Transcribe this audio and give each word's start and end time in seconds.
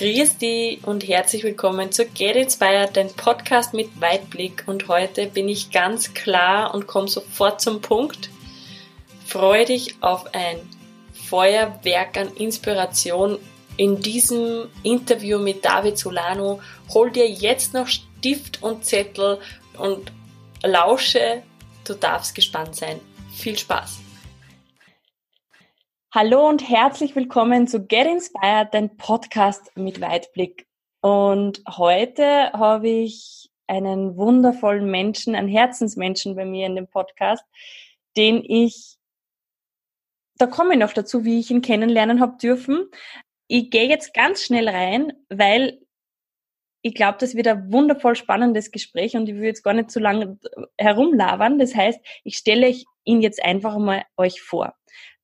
Grüß 0.00 0.38
dich 0.38 0.82
und 0.86 1.06
herzlich 1.06 1.44
willkommen 1.44 1.92
zu 1.92 2.06
Get 2.06 2.34
Inspired, 2.34 2.96
dein 2.96 3.12
Podcast 3.12 3.74
mit 3.74 4.00
Weitblick. 4.00 4.64
Und 4.66 4.88
heute 4.88 5.26
bin 5.26 5.46
ich 5.46 5.72
ganz 5.72 6.14
klar 6.14 6.72
und 6.74 6.86
komme 6.86 7.06
sofort 7.06 7.60
zum 7.60 7.82
Punkt. 7.82 8.30
Freue 9.26 9.66
dich 9.66 9.96
auf 10.02 10.24
ein 10.32 10.56
Feuerwerk 11.12 12.16
an 12.16 12.28
Inspiration 12.28 13.36
in 13.76 14.00
diesem 14.00 14.70
Interview 14.84 15.38
mit 15.38 15.66
David 15.66 15.98
Solano. 15.98 16.62
Hol 16.94 17.10
dir 17.10 17.28
jetzt 17.28 17.74
noch 17.74 17.86
Stift 17.86 18.62
und 18.62 18.86
Zettel 18.86 19.38
und 19.76 20.12
lausche. 20.62 21.42
Du 21.84 21.92
darfst 21.92 22.34
gespannt 22.34 22.74
sein. 22.74 23.00
Viel 23.34 23.58
Spaß! 23.58 23.98
Hallo 26.12 26.48
und 26.48 26.68
herzlich 26.68 27.14
willkommen 27.14 27.68
zu 27.68 27.86
Get 27.86 28.04
Inspired, 28.04 28.74
dein 28.74 28.96
Podcast 28.96 29.70
mit 29.76 30.00
Weitblick. 30.00 30.66
Und 31.02 31.62
heute 31.68 32.50
habe 32.52 32.88
ich 32.88 33.48
einen 33.68 34.16
wundervollen 34.16 34.90
Menschen, 34.90 35.36
einen 35.36 35.46
Herzensmenschen 35.46 36.34
bei 36.34 36.44
mir 36.44 36.66
in 36.66 36.74
dem 36.74 36.88
Podcast, 36.88 37.44
den 38.16 38.42
ich, 38.44 38.96
da 40.36 40.48
komme 40.48 40.72
ich 40.72 40.80
noch 40.80 40.92
dazu, 40.92 41.24
wie 41.24 41.38
ich 41.38 41.52
ihn 41.52 41.62
kennenlernen 41.62 42.20
habe 42.20 42.38
dürfen. 42.38 42.90
Ich 43.46 43.70
gehe 43.70 43.88
jetzt 43.88 44.12
ganz 44.12 44.42
schnell 44.42 44.68
rein, 44.68 45.12
weil 45.28 45.80
ich 46.82 46.94
glaube, 46.96 47.18
das 47.20 47.36
wird 47.36 47.46
ein 47.46 47.72
wundervoll 47.72 48.16
spannendes 48.16 48.72
Gespräch 48.72 49.14
und 49.14 49.28
ich 49.28 49.36
will 49.36 49.44
jetzt 49.44 49.62
gar 49.62 49.74
nicht 49.74 49.92
zu 49.92 50.00
lange 50.00 50.40
herumlabern. 50.76 51.60
Das 51.60 51.76
heißt, 51.76 52.00
ich 52.24 52.36
stelle 52.36 52.74
ihn 53.04 53.20
jetzt 53.20 53.44
einfach 53.44 53.78
mal 53.78 54.02
euch 54.16 54.42
vor. 54.42 54.74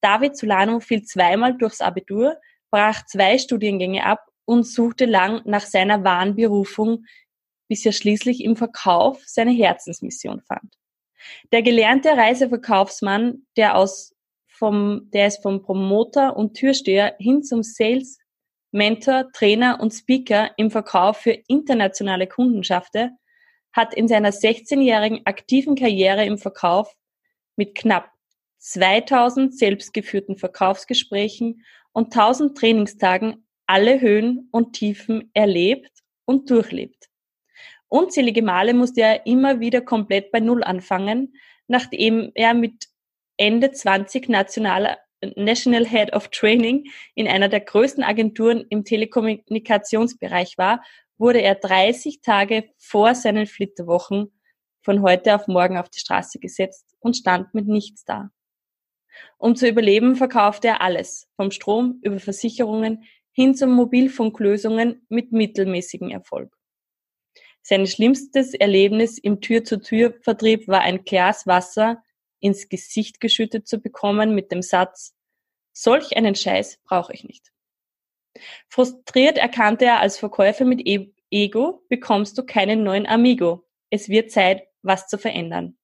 David 0.06 0.36
Solano 0.36 0.78
fiel 0.78 1.02
zweimal 1.02 1.58
durchs 1.58 1.80
Abitur, 1.80 2.36
brach 2.70 3.04
zwei 3.06 3.38
Studiengänge 3.38 4.06
ab 4.06 4.24
und 4.44 4.64
suchte 4.64 5.04
lang 5.04 5.42
nach 5.46 5.66
seiner 5.66 6.04
wahren 6.04 6.36
Berufung, 6.36 7.06
bis 7.66 7.84
er 7.84 7.90
schließlich 7.90 8.44
im 8.44 8.54
Verkauf 8.54 9.20
seine 9.26 9.50
Herzensmission 9.50 10.42
fand. 10.42 10.76
Der 11.50 11.62
gelernte 11.62 12.10
Reiseverkaufsmann, 12.10 13.48
der 13.56 13.76
aus 13.76 14.14
vom, 14.46 15.10
der 15.12 15.26
ist 15.26 15.42
vom 15.42 15.60
Promoter 15.60 16.36
und 16.36 16.54
Türsteher 16.54 17.16
hin 17.18 17.42
zum 17.42 17.64
Sales, 17.64 18.20
Mentor, 18.70 19.32
Trainer 19.32 19.80
und 19.80 19.92
Speaker 19.92 20.52
im 20.56 20.70
Verkauf 20.70 21.16
für 21.16 21.32
internationale 21.48 22.28
Kunden 22.28 22.62
schaffte, 22.62 23.10
hat 23.72 23.92
in 23.92 24.06
seiner 24.06 24.30
16-jährigen 24.30 25.26
aktiven 25.26 25.74
Karriere 25.74 26.24
im 26.24 26.38
Verkauf 26.38 26.94
mit 27.56 27.74
knapp 27.74 28.15
2000 28.66 29.56
selbstgeführten 29.56 30.36
Verkaufsgesprächen 30.36 31.64
und 31.92 32.06
1000 32.06 32.58
Trainingstagen 32.58 33.46
alle 33.66 34.00
Höhen 34.00 34.48
und 34.50 34.72
Tiefen 34.72 35.30
erlebt 35.34 36.02
und 36.24 36.50
durchlebt. 36.50 37.08
Unzählige 37.88 38.42
Male 38.42 38.74
musste 38.74 39.02
er 39.02 39.26
immer 39.26 39.60
wieder 39.60 39.82
komplett 39.82 40.32
bei 40.32 40.40
Null 40.40 40.64
anfangen, 40.64 41.34
nachdem 41.68 42.32
er 42.34 42.54
mit 42.54 42.88
Ende 43.36 43.70
20 43.70 44.28
nationaler 44.28 44.98
National 45.36 45.86
Head 45.86 46.12
of 46.12 46.28
Training 46.28 46.90
in 47.14 47.28
einer 47.28 47.48
der 47.48 47.60
größten 47.60 48.02
Agenturen 48.02 48.64
im 48.68 48.84
Telekommunikationsbereich 48.84 50.58
war, 50.58 50.82
wurde 51.18 51.40
er 51.40 51.54
30 51.54 52.20
Tage 52.20 52.64
vor 52.78 53.14
seinen 53.14 53.46
Flitterwochen 53.46 54.32
von 54.82 55.02
heute 55.02 55.36
auf 55.36 55.46
morgen 55.46 55.78
auf 55.78 55.88
die 55.88 56.00
Straße 56.00 56.40
gesetzt 56.40 56.96
und 56.98 57.16
stand 57.16 57.54
mit 57.54 57.68
nichts 57.68 58.04
da. 58.04 58.30
Um 59.38 59.56
zu 59.56 59.68
überleben, 59.68 60.16
verkaufte 60.16 60.68
er 60.68 60.80
alles, 60.80 61.28
vom 61.36 61.50
Strom 61.50 62.00
über 62.02 62.18
Versicherungen 62.18 63.04
hin 63.32 63.54
zu 63.54 63.66
Mobilfunklösungen 63.66 65.04
mit 65.08 65.32
mittelmäßigem 65.32 66.10
Erfolg. 66.10 66.56
Sein 67.62 67.86
schlimmstes 67.86 68.54
Erlebnis 68.54 69.18
im 69.18 69.40
Tür-zu-Tür-Vertrieb 69.40 70.68
war 70.68 70.82
ein 70.82 71.04
Glas 71.04 71.46
Wasser 71.46 72.02
ins 72.40 72.68
Gesicht 72.68 73.20
geschüttet 73.20 73.66
zu 73.66 73.80
bekommen 73.80 74.34
mit 74.34 74.52
dem 74.52 74.62
Satz, 74.62 75.14
solch 75.72 76.16
einen 76.16 76.34
Scheiß 76.34 76.80
brauche 76.84 77.12
ich 77.12 77.24
nicht. 77.24 77.52
Frustriert 78.68 79.38
erkannte 79.38 79.84
er 79.84 80.00
als 80.00 80.18
Verkäufer 80.18 80.64
mit 80.64 80.86
e 80.86 81.12
Ego, 81.30 81.82
bekommst 81.88 82.38
du 82.38 82.46
keinen 82.46 82.84
neuen 82.84 83.06
Amigo. 83.06 83.66
Es 83.90 84.08
wird 84.08 84.30
Zeit, 84.30 84.62
was 84.82 85.08
zu 85.08 85.18
verändern. 85.18 85.76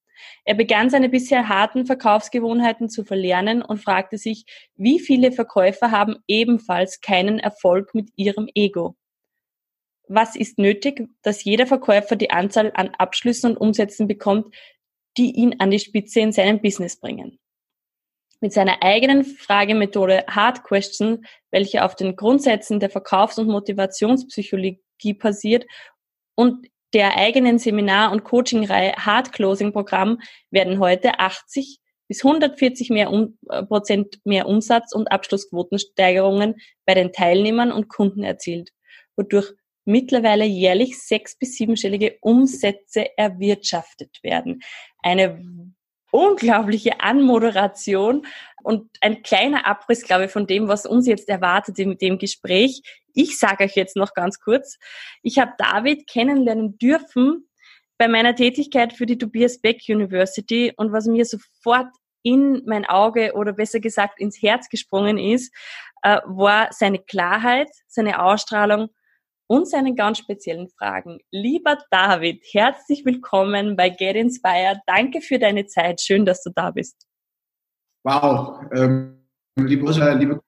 Er 0.45 0.55
begann 0.55 0.89
seine 0.89 1.09
bisher 1.09 1.49
harten 1.49 1.85
Verkaufsgewohnheiten 1.85 2.89
zu 2.89 3.03
verlernen 3.03 3.61
und 3.61 3.77
fragte 3.77 4.17
sich, 4.17 4.45
wie 4.75 4.99
viele 4.99 5.31
Verkäufer 5.31 5.91
haben 5.91 6.17
ebenfalls 6.27 7.01
keinen 7.01 7.39
Erfolg 7.39 7.93
mit 7.95 8.09
ihrem 8.15 8.49
Ego? 8.53 8.95
Was 10.07 10.35
ist 10.35 10.57
nötig, 10.59 11.07
dass 11.21 11.43
jeder 11.43 11.65
Verkäufer 11.65 12.15
die 12.15 12.31
Anzahl 12.31 12.71
an 12.75 12.89
Abschlüssen 12.97 13.51
und 13.51 13.57
Umsätzen 13.57 14.07
bekommt, 14.07 14.53
die 15.17 15.31
ihn 15.31 15.55
an 15.59 15.71
die 15.71 15.79
Spitze 15.79 16.19
in 16.19 16.31
seinem 16.31 16.61
Business 16.61 16.99
bringen? 16.99 17.39
Mit 18.41 18.51
seiner 18.51 18.83
eigenen 18.83 19.23
Fragemethode 19.23 20.25
Hard 20.27 20.65
Question, 20.65 21.25
welche 21.51 21.85
auf 21.85 21.95
den 21.95 22.17
Grundsätzen 22.17 22.81
der 22.81 22.89
Verkaufs- 22.89 23.39
und 23.39 23.47
Motivationspsychologie 23.47 25.13
basiert 25.13 25.65
und 26.35 26.67
der 26.93 27.17
eigenen 27.17 27.59
Seminar- 27.59 28.11
und 28.11 28.23
Coachingreihe 28.23 28.93
Hard 28.95 29.31
Closing 29.31 29.73
Programm 29.73 30.19
werden 30.51 30.79
heute 30.79 31.19
80 31.19 31.79
bis 32.07 32.23
140 32.23 32.89
mehr 32.89 33.11
um, 33.11 33.37
äh, 33.49 33.63
Prozent 33.63 34.19
mehr 34.23 34.47
Umsatz 34.47 34.93
und 34.93 35.11
Abschlussquotensteigerungen 35.11 36.55
bei 36.85 36.93
den 36.93 37.11
Teilnehmern 37.11 37.71
und 37.71 37.87
Kunden 37.87 38.23
erzielt, 38.23 38.71
wodurch 39.15 39.53
mittlerweile 39.85 40.45
jährlich 40.45 40.99
sechs- 40.99 41.37
bis 41.37 41.55
siebenstellige 41.55 42.17
Umsätze 42.21 43.17
erwirtschaftet 43.17 44.19
werden. 44.21 44.61
Eine 45.01 45.73
unglaubliche 46.13 46.99
Anmoderation 46.99 48.27
und 48.61 48.87
ein 49.01 49.23
kleiner 49.23 49.65
Abriss, 49.65 50.03
glaube 50.03 50.25
ich, 50.25 50.31
von 50.31 50.45
dem, 50.45 50.67
was 50.67 50.85
uns 50.85 51.07
jetzt 51.07 51.27
erwartet 51.27 51.79
in 51.79 51.97
dem 51.97 52.19
Gespräch. 52.19 52.83
Ich 53.15 53.39
sage 53.39 53.63
euch 53.63 53.75
jetzt 53.75 53.95
noch 53.95 54.13
ganz 54.13 54.39
kurz, 54.39 54.77
ich 55.23 55.39
habe 55.39 55.53
David 55.57 56.07
kennenlernen 56.07 56.77
dürfen 56.77 57.49
bei 57.97 58.07
meiner 58.07 58.35
Tätigkeit 58.35 58.93
für 58.93 59.07
die 59.07 59.17
Tobias 59.17 59.59
Beck 59.59 59.81
University 59.89 60.71
und 60.77 60.91
was 60.91 61.07
mir 61.07 61.25
sofort 61.25 61.87
in 62.21 62.61
mein 62.67 62.85
Auge 62.85 63.33
oder 63.33 63.51
besser 63.51 63.79
gesagt 63.79 64.19
ins 64.19 64.39
Herz 64.41 64.69
gesprungen 64.69 65.17
ist, 65.17 65.51
äh, 66.03 66.19
war 66.25 66.67
seine 66.71 66.99
Klarheit, 66.99 67.69
seine 67.87 68.23
Ausstrahlung 68.23 68.89
und 69.47 69.67
seinen 69.67 69.95
ganz 69.95 70.17
speziellen 70.17 70.69
Fragen. 70.69 71.19
Lieber 71.31 71.77
David, 71.91 72.43
herzlich 72.51 73.05
willkommen 73.05 73.75
bei 73.75 73.89
Get 73.89 74.15
Inspired. 74.15 74.79
Danke 74.87 75.21
für 75.21 75.39
deine 75.39 75.65
Zeit. 75.65 76.01
Schön, 76.01 76.25
dass 76.25 76.43
du 76.43 76.51
da 76.55 76.71
bist. 76.71 77.07
Wow. 78.03 78.61
Ähm, 78.73 79.25
liebe 79.57 79.85
Ursula, 79.85 80.13
liebe 80.13 80.41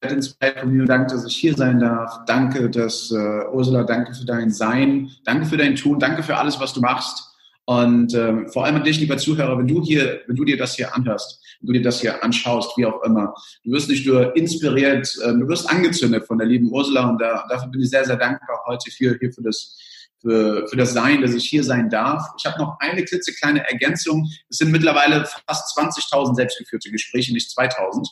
Get 0.00 0.12
Inspired 0.12 0.60
Community, 0.60 0.88
danke, 0.88 1.14
dass 1.14 1.26
ich 1.26 1.36
hier 1.36 1.54
sein 1.54 1.80
darf. 1.80 2.24
Danke, 2.26 2.70
dass 2.70 3.10
äh, 3.10 3.48
Ursula, 3.52 3.84
danke 3.84 4.14
für 4.14 4.24
dein 4.24 4.50
Sein. 4.50 5.10
Danke 5.24 5.46
für 5.46 5.56
dein 5.56 5.76
Tun. 5.76 5.98
Danke 5.98 6.22
für 6.22 6.36
alles, 6.36 6.60
was 6.60 6.72
du 6.72 6.80
machst. 6.80 7.35
Und 7.68 8.14
ähm, 8.14 8.48
vor 8.48 8.64
allem 8.64 8.76
an 8.76 8.84
dich, 8.84 9.00
lieber 9.00 9.18
Zuhörer, 9.18 9.58
wenn 9.58 9.66
du 9.66 9.82
hier, 9.82 10.22
wenn 10.28 10.36
du 10.36 10.44
dir 10.44 10.56
das 10.56 10.76
hier 10.76 10.94
anhörst, 10.94 11.42
wenn 11.60 11.66
du 11.66 11.72
dir 11.72 11.82
das 11.82 12.00
hier 12.00 12.22
anschaust, 12.22 12.78
wie 12.78 12.86
auch 12.86 13.02
immer, 13.02 13.34
du 13.64 13.72
wirst 13.72 13.88
nicht 13.88 14.06
nur 14.06 14.36
inspiriert, 14.36 15.12
äh, 15.24 15.32
du 15.32 15.48
wirst 15.48 15.68
angezündet 15.68 16.26
von 16.26 16.38
der 16.38 16.46
lieben 16.46 16.70
Ursula 16.70 17.10
und 17.10 17.20
da, 17.20 17.44
dafür 17.48 17.68
bin 17.68 17.80
ich 17.82 17.90
sehr, 17.90 18.04
sehr 18.04 18.16
dankbar 18.16 18.60
heute 18.66 18.88
für, 18.92 19.18
hier 19.18 19.32
für 19.32 19.42
das, 19.42 19.76
für, 20.20 20.68
für 20.68 20.76
das 20.76 20.92
Sein, 20.92 21.22
dass 21.22 21.34
ich 21.34 21.48
hier 21.48 21.64
sein 21.64 21.90
darf. 21.90 22.22
Ich 22.38 22.46
habe 22.46 22.56
noch 22.56 22.76
eine 22.78 23.04
klitzekleine 23.04 23.68
Ergänzung. 23.68 24.30
Es 24.48 24.58
sind 24.58 24.70
mittlerweile 24.70 25.26
fast 25.48 25.76
20.000 25.76 26.36
selbstgeführte 26.36 26.92
Gespräche, 26.92 27.32
nicht 27.32 27.50
2.000. 27.50 28.06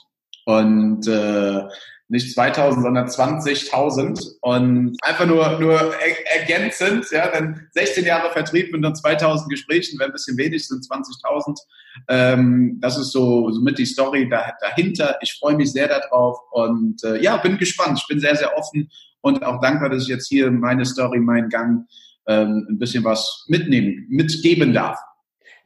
Und 0.47 1.06
äh, 1.06 1.62
nicht 2.09 2.34
2000, 2.34 2.82
sondern 2.82 3.06
20.000 3.06 4.37
und 4.42 4.96
einfach 5.02 5.26
nur, 5.26 5.58
nur 5.58 5.75
er 5.75 6.40
ergänzend, 6.40 7.06
ja, 7.11 7.28
denn 7.28 7.67
16 7.73 8.05
Jahre 8.05 8.31
Vertrieb 8.31 8.73
mit 8.73 8.82
nur 8.82 8.93
2000 8.93 9.49
Gesprächen, 9.49 9.99
wenn 9.99 10.08
ein 10.08 10.12
bisschen 10.12 10.37
wenig 10.37 10.67
sind, 10.69 10.84
20.000. 10.84 11.58
Ähm, 12.08 12.78
das 12.81 12.99
ist 12.99 13.12
so, 13.12 13.50
so 13.50 13.61
mit 13.62 13.78
die 13.78 13.87
Story 13.87 14.28
da, 14.28 14.52
dahinter. 14.61 15.17
Ich 15.23 15.34
freue 15.34 15.56
mich 15.56 15.73
sehr 15.73 15.88
darauf 15.88 16.38
und 16.52 17.02
äh, 17.05 17.23
ja, 17.23 17.38
bin 17.38 17.56
gespannt. 17.56 17.99
Ich 17.99 18.06
bin 18.06 18.20
sehr, 18.20 18.37
sehr 18.37 18.56
offen 18.56 18.90
und 19.23 19.43
auch 19.43 19.61
dankbar, 19.61 19.88
dass 19.88 20.02
ich 20.02 20.08
jetzt 20.08 20.28
hier 20.28 20.50
meine 20.50 20.84
Story, 20.84 21.20
meinen 21.20 21.49
Gang 21.49 21.87
ähm, 22.26 22.67
ein 22.69 22.78
bisschen 22.78 23.05
was 23.05 23.46
mitnehmen, 23.49 24.06
mitgeben 24.11 24.75
darf. 24.75 24.99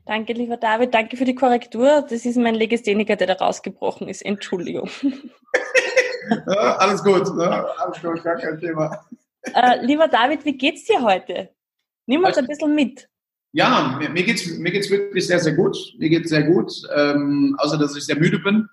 Danke, 0.07 0.33
lieber 0.33 0.57
David. 0.57 0.95
Danke 0.95 1.17
für 1.17 1.25
die 1.25 1.35
Korrektur. 1.35 2.07
Das 2.09 2.25
ist 2.25 2.37
mein 2.37 2.55
Legastheniker, 2.55 3.17
der 3.17 3.27
da 3.27 3.35
rausgebrochen 3.35 4.09
ist. 4.09 4.25
Entschuldigung. 4.25 4.89
ja, 6.31 6.77
alles 6.77 7.03
gut, 7.03 7.35
ne? 7.37 7.67
alles 7.79 8.01
gut, 8.01 8.23
gar 8.23 8.37
kein 8.37 8.59
Thema. 8.59 9.05
Äh, 9.43 9.85
lieber 9.85 10.09
David, 10.09 10.45
wie 10.45 10.57
geht's 10.57 10.85
dir 10.85 11.01
heute? 11.03 11.51
Nimm 12.07 12.25
uns 12.25 12.37
ein 12.37 12.47
bisschen 12.47 12.75
mit. 12.75 13.09
Ja, 13.53 13.97
mir, 13.99 14.11
mir 14.11 14.25
geht's 14.25 14.47
mir 14.47 14.71
geht's 14.71 14.91
wirklich 14.91 15.27
sehr, 15.27 15.39
sehr 15.41 15.55
gut. 15.55 15.77
Mir 15.99 16.09
geht's 16.09 16.31
sehr 16.31 16.43
gut, 16.43 16.73
ähm, 16.95 17.57
außer 17.59 17.79
dass 17.79 17.97
ich 17.97 18.05
sehr 18.05 18.19
müde 18.19 18.39
bin. 18.39 18.69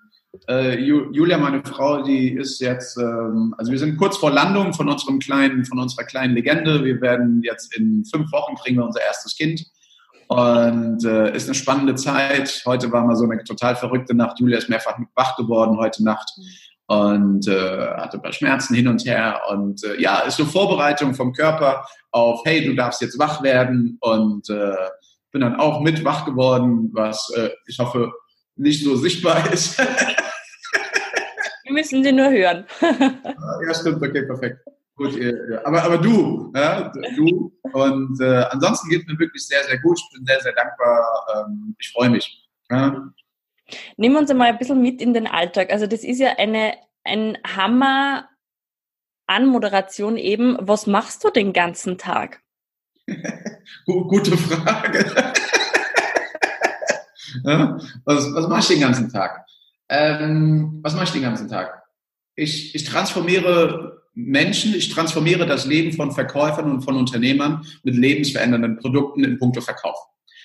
Äh, 0.48 0.80
Julia, 0.80 1.38
meine 1.38 1.62
Frau, 1.64 2.02
die 2.02 2.32
ist 2.32 2.60
jetzt, 2.60 2.98
ähm, 2.98 3.54
also 3.56 3.72
wir 3.72 3.78
sind 3.78 3.96
kurz 3.96 4.18
vor 4.18 4.30
Landung 4.30 4.74
von 4.74 4.88
unserem 4.88 5.18
kleinen, 5.18 5.64
von 5.64 5.78
unserer 5.78 6.04
kleinen 6.04 6.34
Legende. 6.34 6.84
Wir 6.84 7.00
werden 7.00 7.42
jetzt 7.42 7.74
in 7.76 8.04
fünf 8.04 8.30
Wochen 8.32 8.54
kriegen 8.56 8.76
wir 8.76 8.84
unser 8.84 9.00
erstes 9.00 9.34
Kind. 9.36 9.64
Und 10.28 11.04
äh, 11.04 11.34
ist 11.34 11.46
eine 11.46 11.54
spannende 11.54 11.94
Zeit. 11.94 12.62
Heute 12.66 12.90
war 12.90 13.04
mal 13.06 13.16
so 13.16 13.24
eine 13.24 13.42
total 13.44 13.76
verrückte 13.76 14.14
Nacht. 14.14 14.40
Julia 14.40 14.58
ist 14.58 14.68
mehrfach 14.68 14.98
wach 15.14 15.36
geworden 15.36 15.78
heute 15.78 16.02
Nacht 16.04 16.28
und 16.86 17.48
äh, 17.48 17.88
hatte 17.96 18.18
ein 18.18 18.22
paar 18.22 18.32
Schmerzen 18.32 18.74
hin 18.74 18.88
und 18.88 19.04
her. 19.04 19.40
Und 19.50 19.82
äh, 19.84 20.00
ja, 20.00 20.20
ist 20.20 20.38
eine 20.38 20.48
Vorbereitung 20.48 21.14
vom 21.14 21.32
Körper 21.32 21.84
auf, 22.12 22.42
hey, 22.44 22.64
du 22.64 22.74
darfst 22.74 23.00
jetzt 23.00 23.18
wach 23.18 23.42
werden. 23.42 23.98
Und 24.00 24.48
äh, 24.50 24.76
bin 25.32 25.40
dann 25.40 25.56
auch 25.56 25.80
mit 25.80 26.04
wach 26.04 26.24
geworden, 26.24 26.90
was 26.92 27.30
äh, 27.36 27.50
ich 27.66 27.78
hoffe 27.78 28.12
nicht 28.54 28.82
so 28.84 28.96
sichtbar 28.96 29.52
ist. 29.52 29.78
Wir 29.78 31.72
müssen 31.72 32.04
sie 32.04 32.12
nur 32.12 32.30
hören. 32.30 32.64
ja, 32.80 33.74
stimmt, 33.74 34.02
okay, 34.02 34.22
perfekt. 34.22 34.60
Gut, 34.94 35.18
aber, 35.64 35.82
aber 35.82 35.98
du, 35.98 36.50
ja, 36.56 36.90
du. 37.16 37.52
Und 37.72 38.18
äh, 38.18 38.44
ansonsten 38.48 38.88
geht 38.88 39.02
es 39.02 39.06
mir 39.08 39.18
wirklich 39.18 39.46
sehr, 39.46 39.62
sehr 39.64 39.78
gut. 39.80 39.98
Ich 39.98 40.16
bin 40.16 40.24
sehr, 40.24 40.40
sehr 40.40 40.54
dankbar. 40.54 41.04
Ähm, 41.34 41.76
ich 41.78 41.92
freue 41.92 42.08
mich. 42.08 42.48
Ja. 42.70 43.12
Nimm 43.96 44.16
uns 44.16 44.30
einmal 44.30 44.48
ein 44.48 44.58
bisschen 44.58 44.80
mit 44.80 45.00
in 45.00 45.14
den 45.14 45.26
Alltag. 45.26 45.72
Also 45.72 45.86
das 45.86 46.04
ist 46.04 46.18
ja 46.18 46.34
eine, 46.38 46.74
ein 47.04 47.38
Hammer 47.44 48.28
Anmoderation 49.26 50.16
eben. 50.16 50.56
Was 50.60 50.86
machst 50.86 51.24
du 51.24 51.30
den 51.30 51.52
ganzen 51.52 51.98
Tag? 51.98 52.42
Gute 53.86 54.36
Frage. 54.36 55.32
was, 58.04 58.34
was 58.34 58.48
mache 58.48 58.60
ich 58.60 58.68
den 58.68 58.80
ganzen 58.80 59.10
Tag? 59.10 59.44
Ähm, 59.88 60.80
was 60.82 60.94
mache 60.94 61.04
ich 61.04 61.12
den 61.12 61.22
ganzen 61.22 61.48
Tag? 61.48 61.82
Ich, 62.34 62.74
ich 62.74 62.84
transformiere 62.84 64.02
Menschen, 64.14 64.74
ich 64.74 64.88
transformiere 64.88 65.46
das 65.46 65.66
Leben 65.66 65.92
von 65.92 66.12
Verkäufern 66.12 66.70
und 66.70 66.82
von 66.82 66.96
Unternehmern 66.96 67.66
mit 67.82 67.96
lebensverändernden 67.96 68.78
Produkten 68.78 69.24
in 69.24 69.38
puncto 69.38 69.60
Verkauf. 69.60 69.96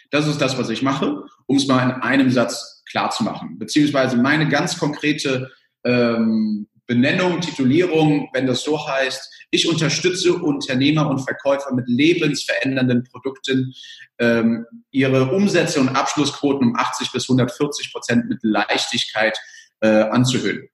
Das 0.09 0.27
ist 0.27 0.41
das, 0.41 0.57
was 0.57 0.69
ich 0.69 0.81
mache, 0.81 1.23
um 1.45 1.57
es 1.57 1.67
mal 1.67 1.83
in 1.83 2.01
einem 2.01 2.29
Satz 2.29 2.80
klar 2.91 3.09
zu 3.09 3.23
machen. 3.23 3.57
Beziehungsweise 3.57 4.17
meine 4.17 4.47
ganz 4.47 4.77
konkrete 4.77 5.51
ähm, 5.83 6.67
Benennung, 6.85 7.39
Titulierung, 7.39 8.29
wenn 8.33 8.47
das 8.47 8.63
so 8.63 8.87
heißt, 8.87 9.47
ich 9.51 9.67
unterstütze 9.69 10.33
Unternehmer 10.33 11.09
und 11.09 11.19
Verkäufer 11.19 11.73
mit 11.73 11.87
lebensverändernden 11.87 13.05
Produkten, 13.05 13.73
ähm, 14.19 14.65
ihre 14.91 15.31
Umsätze 15.31 15.79
und 15.79 15.89
Abschlussquoten 15.89 16.69
um 16.69 16.75
80 16.75 17.11
bis 17.11 17.29
140 17.29 17.93
Prozent 17.93 18.29
mit 18.29 18.39
Leichtigkeit 18.41 19.39
äh, 19.79 19.87
anzuhöhen. 19.87 20.67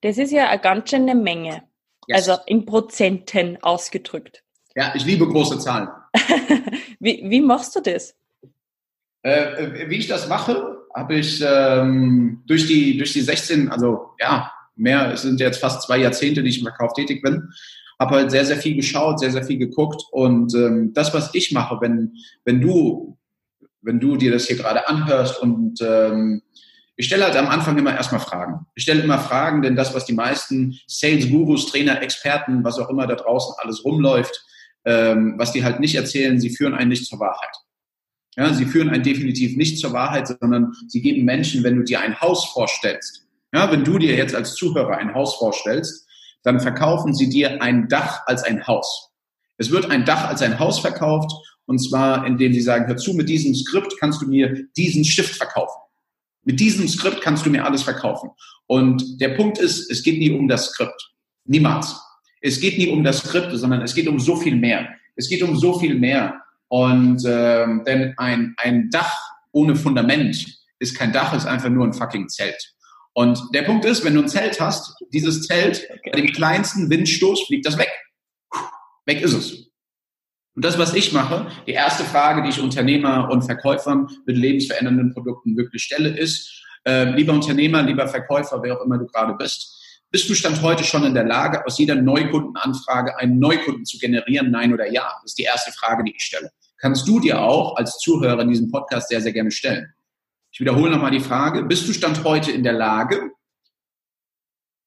Das 0.00 0.18
ist 0.18 0.32
ja 0.32 0.48
eine 0.48 0.60
ganz 0.60 0.90
schöne 0.90 1.14
Menge. 1.14 1.62
Yes. 2.06 2.28
Also 2.28 2.42
in 2.46 2.66
Prozenten 2.66 3.62
ausgedrückt. 3.62 4.42
Ja, 4.74 4.94
ich 4.94 5.04
liebe 5.04 5.26
große 5.26 5.58
Zahlen. 5.58 5.88
wie, 7.00 7.22
wie 7.28 7.40
machst 7.40 7.76
du 7.76 7.80
das? 7.80 8.14
Äh, 9.22 9.88
wie 9.88 9.96
ich 9.96 10.06
das 10.06 10.28
mache, 10.28 10.73
habe 10.94 11.16
ich 11.16 11.42
ähm, 11.44 12.42
durch, 12.46 12.66
die, 12.66 12.96
durch 12.96 13.12
die 13.12 13.20
16, 13.20 13.68
also 13.68 14.12
ja, 14.20 14.52
mehr, 14.76 15.12
es 15.12 15.22
sind 15.22 15.40
jetzt 15.40 15.60
fast 15.60 15.82
zwei 15.82 15.98
Jahrzehnte, 15.98 16.42
die 16.42 16.50
ich 16.50 16.58
im 16.58 16.64
Verkauf 16.64 16.92
tätig 16.92 17.22
bin, 17.22 17.50
habe 17.98 18.16
halt 18.16 18.30
sehr, 18.30 18.44
sehr 18.44 18.56
viel 18.56 18.76
geschaut, 18.76 19.20
sehr, 19.20 19.30
sehr 19.30 19.44
viel 19.44 19.58
geguckt 19.58 20.02
und 20.12 20.54
ähm, 20.54 20.92
das, 20.94 21.12
was 21.14 21.34
ich 21.34 21.52
mache, 21.52 21.80
wenn, 21.80 22.14
wenn 22.44 22.60
du, 22.60 23.18
wenn 23.82 24.00
du 24.00 24.16
dir 24.16 24.32
das 24.32 24.46
hier 24.46 24.56
gerade 24.56 24.88
anhörst 24.88 25.40
und 25.42 25.80
ähm, 25.82 26.42
ich 26.96 27.06
stelle 27.06 27.24
halt 27.24 27.36
am 27.36 27.48
Anfang 27.48 27.76
immer 27.76 27.94
erstmal 27.94 28.20
Fragen. 28.20 28.66
Ich 28.76 28.84
stelle 28.84 29.02
immer 29.02 29.18
Fragen, 29.18 29.62
denn 29.62 29.74
das, 29.74 29.94
was 29.94 30.04
die 30.04 30.12
meisten 30.12 30.78
Sales-Gurus, 30.86 31.66
Trainer, 31.66 32.00
Experten, 32.00 32.62
was 32.62 32.78
auch 32.78 32.88
immer 32.88 33.08
da 33.08 33.16
draußen 33.16 33.54
alles 33.58 33.84
rumläuft, 33.84 34.44
ähm, 34.84 35.34
was 35.36 35.52
die 35.52 35.64
halt 35.64 35.80
nicht 35.80 35.96
erzählen, 35.96 36.40
sie 36.40 36.50
führen 36.50 36.74
einen 36.74 36.90
nicht 36.90 37.06
zur 37.06 37.18
Wahrheit. 37.18 37.54
Ja, 38.36 38.52
sie 38.52 38.66
führen 38.66 38.90
einen 38.90 39.02
definitiv 39.02 39.56
nicht 39.56 39.78
zur 39.78 39.92
Wahrheit, 39.92 40.26
sondern 40.40 40.72
sie 40.88 41.00
geben 41.02 41.24
Menschen, 41.24 41.62
wenn 41.62 41.76
du 41.76 41.84
dir 41.84 42.00
ein 42.00 42.20
Haus 42.20 42.46
vorstellst, 42.46 43.24
ja, 43.52 43.70
wenn 43.70 43.84
du 43.84 43.98
dir 43.98 44.16
jetzt 44.16 44.34
als 44.34 44.54
Zuhörer 44.54 44.96
ein 44.98 45.14
Haus 45.14 45.36
vorstellst, 45.36 46.06
dann 46.42 46.58
verkaufen 46.60 47.14
sie 47.14 47.28
dir 47.28 47.62
ein 47.62 47.88
Dach 47.88 48.22
als 48.26 48.42
ein 48.42 48.66
Haus. 48.66 49.10
Es 49.56 49.70
wird 49.70 49.90
ein 49.90 50.04
Dach 50.04 50.28
als 50.28 50.42
ein 50.42 50.58
Haus 50.58 50.80
verkauft 50.80 51.30
und 51.66 51.78
zwar, 51.78 52.26
indem 52.26 52.52
sie 52.52 52.60
sagen, 52.60 52.86
hör 52.86 52.96
zu, 52.96 53.14
mit 53.14 53.28
diesem 53.28 53.54
Skript 53.54 53.94
kannst 54.00 54.20
du 54.20 54.26
mir 54.26 54.66
diesen 54.76 55.04
Stift 55.04 55.36
verkaufen. 55.36 55.80
Mit 56.42 56.60
diesem 56.60 56.88
Skript 56.88 57.22
kannst 57.22 57.46
du 57.46 57.50
mir 57.50 57.64
alles 57.64 57.82
verkaufen. 57.82 58.30
Und 58.66 59.20
der 59.20 59.30
Punkt 59.30 59.58
ist, 59.58 59.90
es 59.90 60.02
geht 60.02 60.18
nie 60.18 60.30
um 60.30 60.48
das 60.48 60.66
Skript. 60.66 61.14
Niemals. 61.44 61.96
Es 62.40 62.60
geht 62.60 62.76
nie 62.76 62.88
um 62.88 63.02
das 63.04 63.18
Skript, 63.18 63.52
sondern 63.52 63.80
es 63.82 63.94
geht 63.94 64.08
um 64.08 64.18
so 64.18 64.36
viel 64.36 64.56
mehr. 64.56 64.88
Es 65.16 65.28
geht 65.28 65.42
um 65.42 65.56
so 65.56 65.78
viel 65.78 65.94
mehr. 65.94 66.42
Und 66.68 67.22
ähm, 67.26 67.84
denn 67.86 68.14
ein, 68.16 68.54
ein 68.56 68.90
Dach 68.90 69.16
ohne 69.52 69.76
Fundament 69.76 70.46
ist 70.78 70.96
kein 70.96 71.12
Dach, 71.12 71.32
ist 71.34 71.46
einfach 71.46 71.68
nur 71.68 71.86
ein 71.86 71.92
fucking 71.92 72.28
Zelt. 72.28 72.74
Und 73.12 73.40
der 73.54 73.62
Punkt 73.62 73.84
ist, 73.84 74.04
wenn 74.04 74.14
du 74.14 74.22
ein 74.22 74.28
Zelt 74.28 74.60
hast, 74.60 74.92
dieses 75.12 75.46
Zelt, 75.46 75.86
okay. 75.88 76.10
bei 76.12 76.20
dem 76.20 76.32
kleinsten 76.32 76.90
Windstoß 76.90 77.46
fliegt 77.46 77.66
das 77.66 77.78
weg. 77.78 77.90
Weg 79.06 79.20
ist 79.22 79.34
es. 79.34 79.70
Und 80.56 80.64
das, 80.64 80.78
was 80.78 80.94
ich 80.94 81.12
mache, 81.12 81.46
die 81.66 81.72
erste 81.72 82.04
Frage, 82.04 82.42
die 82.42 82.48
ich 82.48 82.60
Unternehmer 82.60 83.28
und 83.30 83.42
Verkäufern 83.42 84.08
mit 84.26 84.36
lebensverändernden 84.36 85.12
Produkten 85.12 85.56
wirklich 85.56 85.82
stelle, 85.82 86.10
ist, 86.10 86.64
äh, 86.86 87.10
lieber 87.10 87.32
Unternehmer, 87.32 87.82
lieber 87.82 88.06
Verkäufer, 88.08 88.62
wer 88.62 88.78
auch 88.78 88.84
immer 88.84 88.98
du 88.98 89.06
gerade 89.06 89.34
bist, 89.34 89.80
bist 90.14 90.28
du 90.28 90.34
Stand 90.34 90.62
heute 90.62 90.84
schon 90.84 91.02
in 91.02 91.12
der 91.12 91.24
Lage, 91.24 91.66
aus 91.66 91.76
jeder 91.76 91.96
Neukundenanfrage 91.96 93.18
einen 93.18 93.40
Neukunden 93.40 93.84
zu 93.84 93.98
generieren, 93.98 94.52
nein 94.52 94.72
oder 94.72 94.88
ja? 94.88 95.10
Das 95.20 95.32
ist 95.32 95.38
die 95.38 95.42
erste 95.42 95.72
Frage, 95.72 96.04
die 96.04 96.14
ich 96.14 96.22
stelle. 96.22 96.52
Kannst 96.78 97.08
du 97.08 97.18
dir 97.18 97.42
auch 97.42 97.74
als 97.74 97.98
Zuhörer 97.98 98.42
in 98.42 98.48
diesem 98.48 98.70
Podcast 98.70 99.08
sehr, 99.08 99.20
sehr 99.20 99.32
gerne 99.32 99.50
stellen. 99.50 99.92
Ich 100.52 100.60
wiederhole 100.60 100.92
nochmal 100.92 101.10
die 101.10 101.18
Frage, 101.18 101.64
bist 101.64 101.88
du 101.88 101.92
Stand 101.92 102.22
heute 102.22 102.52
in 102.52 102.62
der 102.62 102.74
Lage, 102.74 103.32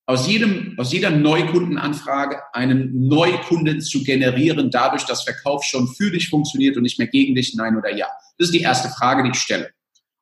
aus, 0.06 0.30
jedem, 0.30 0.76
aus 0.78 0.94
jeder 0.94 1.10
Neukundenanfrage 1.10 2.42
einen 2.54 3.10
Neukunden 3.10 3.82
zu 3.82 4.06
generieren, 4.06 4.72
dadurch, 4.72 5.04
dass 5.04 5.24
Verkauf 5.24 5.66
schon 5.66 5.90
für 5.90 6.10
dich 6.10 6.30
funktioniert 6.30 6.78
und 6.78 6.84
nicht 6.84 7.00
mehr 7.00 7.10
gegen 7.10 7.36
dich, 7.36 7.54
nein 7.54 7.76
oder 7.76 7.94
ja? 7.94 8.08
Das 8.38 8.48
ist 8.48 8.54
die 8.54 8.62
erste 8.62 8.88
Frage, 8.88 9.24
die 9.24 9.32
ich 9.32 9.40
stelle. 9.40 9.72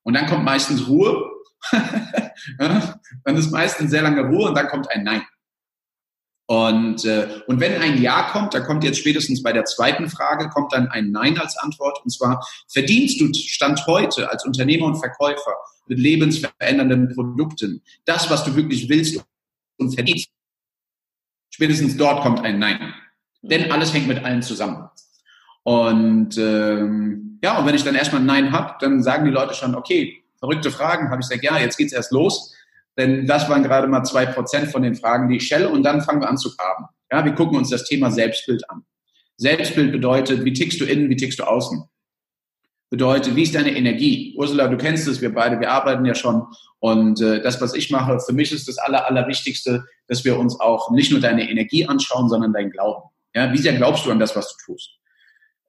Und 0.02 0.16
dann 0.16 0.26
kommt 0.26 0.46
meistens 0.46 0.88
Ruhe. 0.88 1.30
dann 2.58 3.38
ist 3.38 3.52
meistens 3.52 3.92
sehr 3.92 4.02
lange 4.02 4.22
Ruhe 4.22 4.50
und 4.50 4.56
dann 4.56 4.68
kommt 4.68 4.90
ein 4.92 5.04
Nein. 5.04 5.24
Und, 6.48 7.06
äh, 7.06 7.42
und 7.48 7.60
wenn 7.60 7.82
ein 7.82 8.02
Ja 8.02 8.30
kommt, 8.32 8.54
da 8.54 8.60
kommt 8.60 8.84
jetzt 8.84 9.00
spätestens 9.00 9.42
bei 9.42 9.52
der 9.52 9.66
zweiten 9.66 10.10
Frage, 10.10 10.50
kommt 10.50 10.74
dann 10.74 10.88
ein 10.90 11.12
Nein 11.12 11.40
als 11.40 11.58
Antwort. 11.58 12.00
Und 12.04 12.12
zwar, 12.12 12.46
verdienst 12.72 13.20
du 13.20 13.34
Stand 13.34 13.86
heute 13.88 14.30
als 14.30 14.46
Unternehmer 14.46 14.86
und 14.86 14.98
Verkäufer 14.98 15.56
mit 15.88 16.00
lebensverändernden 16.00 17.16
Produkten 17.16 17.82
das, 18.06 18.30
was 18.30 18.44
du 18.44 18.56
wirklich 18.56 18.90
willst 18.90 19.24
und 19.78 19.96
verdienst? 19.96 20.30
Spätestens 21.50 21.98
dort 21.98 22.22
kommt 22.22 22.42
ein 22.42 22.60
Nein. 22.60 22.94
Denn 23.42 23.72
alles 23.72 23.94
hängt 23.94 24.08
mit 24.08 24.24
allen 24.24 24.44
zusammen. 24.44 24.90
Und 25.64 26.38
ähm, 26.38 27.40
ja, 27.44 27.58
und 27.58 27.66
wenn 27.66 27.76
ich 27.76 27.84
dann 27.84 27.96
erstmal 27.96 28.22
ein 28.22 28.28
Nein 28.28 28.52
habe, 28.52 28.76
dann 28.80 29.02
sagen 29.02 29.26
die 29.26 29.32
Leute 29.32 29.56
schon, 29.56 29.74
okay, 29.74 30.25
verrückte 30.46 30.72
Fragen, 30.72 31.10
habe 31.10 31.22
ich 31.22 31.28
gesagt, 31.28 31.44
ja, 31.44 31.58
jetzt 31.58 31.78
geht's 31.78 31.94
erst 31.94 32.12
los. 32.12 32.54
Denn 32.98 33.26
das 33.26 33.50
waren 33.50 33.64
gerade 33.64 33.88
mal 33.88 34.04
zwei 34.04 34.26
Prozent 34.26 34.72
von 34.72 34.82
den 34.82 34.96
Fragen, 34.96 35.28
die 35.28 35.38
ich 35.38 35.46
stelle. 35.46 35.70
Und 35.70 35.84
dann 35.84 36.02
fangen 36.02 36.22
wir 36.22 36.30
an 36.30 36.38
zu 36.38 36.56
graben. 36.56 36.86
Ja, 37.12 37.26
wir 37.26 37.34
gucken 37.34 37.58
uns 37.58 37.70
das 37.70 37.84
Thema 37.86 38.12
Selbstbild 38.12 38.70
an. 38.70 38.84
Selbstbild 39.38 39.92
bedeutet, 39.92 40.46
wie 40.46 40.54
tickst 40.54 40.80
du 40.80 40.86
innen, 40.86 41.10
wie 41.10 41.16
tickst 41.18 41.40
du 41.40 41.44
außen? 41.44 41.84
Bedeutet, 42.90 43.36
wie 43.36 43.44
ist 43.44 43.54
deine 43.54 43.76
Energie? 43.76 44.34
Ursula, 44.38 44.68
du 44.68 44.78
kennst 44.78 45.08
es, 45.08 45.20
wir 45.20 45.34
beide, 45.34 45.60
wir 45.60 45.72
arbeiten 45.72 46.06
ja 46.06 46.16
schon. 46.16 46.46
Und 46.80 47.20
äh, 47.20 47.42
das, 47.42 47.60
was 47.60 47.74
ich 47.74 47.92
mache, 47.92 48.20
für 48.20 48.32
mich 48.32 48.52
ist 48.52 48.68
das 48.68 48.78
Aller, 48.78 49.06
Allerwichtigste, 49.08 49.84
dass 50.08 50.24
wir 50.24 50.38
uns 50.40 50.58
auch 50.60 50.92
nicht 50.92 51.12
nur 51.12 51.20
deine 51.20 51.50
Energie 51.50 51.86
anschauen, 51.86 52.30
sondern 52.30 52.54
dein 52.54 52.70
Glauben. 52.70 53.10
Ja, 53.34 53.52
wie 53.52 53.58
sehr 53.58 53.74
glaubst 53.74 54.06
du 54.06 54.12
an 54.12 54.20
das, 54.20 54.36
was 54.36 54.56
du 54.56 54.74
tust? 54.74 54.92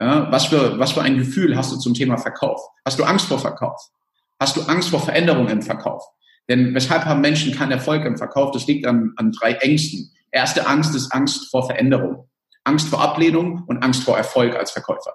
Ja, 0.01 0.31
was, 0.31 0.47
für, 0.47 0.79
was 0.79 0.93
für 0.93 1.03
ein 1.03 1.17
Gefühl 1.17 1.57
hast 1.57 1.73
du 1.73 1.79
zum 1.79 1.95
Thema 1.95 2.19
Verkauf? 2.19 2.61
Hast 2.85 2.99
du 2.99 3.05
Angst 3.05 3.27
vor 3.27 3.39
Verkauf? 3.39 3.91
Hast 4.39 4.57
du 4.57 4.63
Angst 4.63 4.91
vor 4.91 5.01
Veränderungen 5.01 5.49
im 5.49 5.63
Verkauf? 5.63 6.05
Denn 6.49 6.75
weshalb 6.75 7.05
haben 7.05 7.21
Menschen 7.21 7.55
keinen 7.55 7.73
Erfolg 7.73 8.05
im 8.05 8.17
Verkauf? 8.17 8.53
Das 8.53 8.67
liegt 8.67 8.87
an, 8.87 9.13
an 9.17 9.33
drei 9.33 9.53
Ängsten. 9.55 10.13
Erste 10.31 10.67
Angst 10.67 10.95
ist 10.95 11.13
Angst 11.13 11.51
vor 11.51 11.67
Veränderung, 11.67 12.29
Angst 12.65 12.89
vor 12.89 13.01
Ablehnung 13.01 13.65
und 13.67 13.83
Angst 13.83 14.05
vor 14.05 14.17
Erfolg 14.17 14.55
als 14.55 14.71
Verkäufer. 14.71 15.15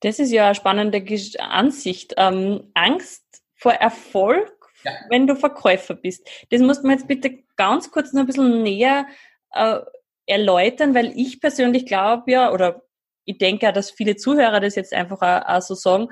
Das 0.00 0.18
ist 0.18 0.30
ja 0.30 0.46
eine 0.46 0.54
spannende 0.54 1.04
Ansicht. 1.40 2.14
Ähm, 2.16 2.70
Angst 2.74 3.24
vor 3.56 3.72
Erfolg, 3.72 4.52
ja. 4.84 4.92
wenn 5.08 5.26
du 5.26 5.34
Verkäufer 5.34 5.94
bist. 5.94 6.28
Das 6.50 6.60
musst 6.60 6.82
du 6.82 6.86
mir 6.86 6.94
jetzt 6.94 7.08
bitte 7.08 7.38
ganz 7.56 7.90
kurz 7.90 8.12
noch 8.12 8.20
ein 8.20 8.26
bisschen 8.26 8.62
näher 8.62 9.06
äh, 9.52 9.80
erläutern, 10.26 10.94
weil 10.94 11.12
ich 11.16 11.40
persönlich 11.40 11.86
glaube 11.86 12.30
ja, 12.30 12.52
oder 12.52 12.82
ich 13.24 13.38
denke 13.38 13.66
ja, 13.66 13.72
dass 13.72 13.90
viele 13.90 14.16
Zuhörer 14.16 14.60
das 14.60 14.76
jetzt 14.76 14.92
einfach 14.92 15.20
auch, 15.20 15.48
auch 15.48 15.62
so 15.62 15.74
sagen, 15.74 16.08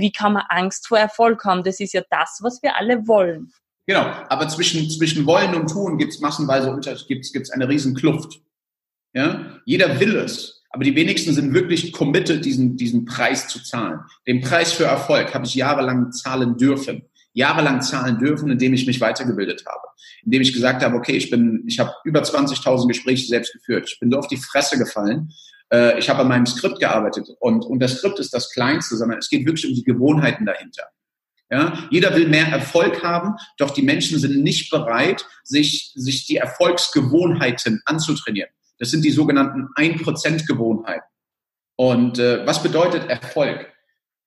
wie 0.00 0.12
kann 0.12 0.32
man 0.34 0.44
Angst 0.48 0.88
vor 0.88 0.98
Erfolg 0.98 1.44
haben? 1.44 1.62
Das 1.62 1.80
ist 1.80 1.92
ja 1.92 2.02
das, 2.10 2.38
was 2.42 2.62
wir 2.62 2.76
alle 2.76 3.06
wollen. 3.06 3.52
Genau, 3.86 4.02
aber 4.28 4.48
zwischen, 4.48 4.90
zwischen 4.90 5.24
Wollen 5.24 5.54
und 5.54 5.70
Tun 5.70 5.96
gibt 5.96 6.12
es 6.12 6.20
massenweise 6.20 6.70
unter, 6.70 6.94
gibt's, 7.08 7.32
gibt's 7.32 7.50
eine 7.50 7.68
riesen 7.68 7.94
Kluft. 7.94 8.40
Ja? 9.14 9.60
Jeder 9.64 9.98
will 9.98 10.16
es, 10.16 10.62
aber 10.70 10.84
die 10.84 10.94
wenigsten 10.94 11.32
sind 11.32 11.54
wirklich 11.54 11.92
committed, 11.92 12.44
diesen, 12.44 12.76
diesen 12.76 13.06
Preis 13.06 13.48
zu 13.48 13.62
zahlen. 13.62 14.00
Den 14.26 14.42
Preis 14.42 14.72
für 14.72 14.84
Erfolg 14.84 15.32
habe 15.32 15.46
ich 15.46 15.54
jahrelang 15.54 16.12
zahlen 16.12 16.58
dürfen. 16.58 17.02
Jahrelang 17.32 17.80
zahlen 17.80 18.18
dürfen, 18.18 18.50
indem 18.50 18.74
ich 18.74 18.86
mich 18.86 19.00
weitergebildet 19.00 19.64
habe. 19.66 19.86
Indem 20.24 20.42
ich 20.42 20.52
gesagt 20.52 20.82
habe, 20.82 20.96
okay, 20.96 21.16
ich 21.16 21.32
ich 21.32 21.78
habe 21.78 21.92
über 22.04 22.20
20.000 22.20 22.88
Gespräche 22.88 23.26
selbst 23.26 23.52
geführt. 23.52 23.88
Ich 23.90 24.00
bin 24.00 24.10
so 24.10 24.18
auf 24.18 24.28
die 24.28 24.36
Fresse 24.36 24.76
gefallen. 24.76 25.32
Äh, 25.72 25.98
ich 25.98 26.08
habe 26.08 26.20
an 26.20 26.28
meinem 26.28 26.46
Skript 26.46 26.78
gearbeitet. 26.78 27.28
Und, 27.40 27.64
und 27.64 27.80
das 27.80 27.98
Skript 27.98 28.18
ist 28.18 28.32
das 28.34 28.50
Kleinste, 28.52 28.96
sondern 28.96 29.18
es 29.18 29.28
geht 29.28 29.46
wirklich 29.46 29.66
um 29.66 29.74
die 29.74 29.84
Gewohnheiten 29.84 30.46
dahinter. 30.46 30.84
Ja, 31.50 31.88
jeder 31.90 32.14
will 32.14 32.28
mehr 32.28 32.46
Erfolg 32.46 33.02
haben, 33.02 33.34
doch 33.56 33.70
die 33.70 33.82
Menschen 33.82 34.18
sind 34.18 34.42
nicht 34.42 34.70
bereit, 34.70 35.24
sich, 35.44 35.92
sich 35.94 36.26
die 36.26 36.36
Erfolgsgewohnheiten 36.36 37.80
anzutrainieren. 37.86 38.50
Das 38.78 38.90
sind 38.90 39.02
die 39.02 39.10
sogenannten 39.10 39.68
1%-Gewohnheiten. 39.76 41.06
Und 41.76 42.18
äh, 42.18 42.46
was 42.46 42.62
bedeutet 42.62 43.08
Erfolg? 43.08 43.72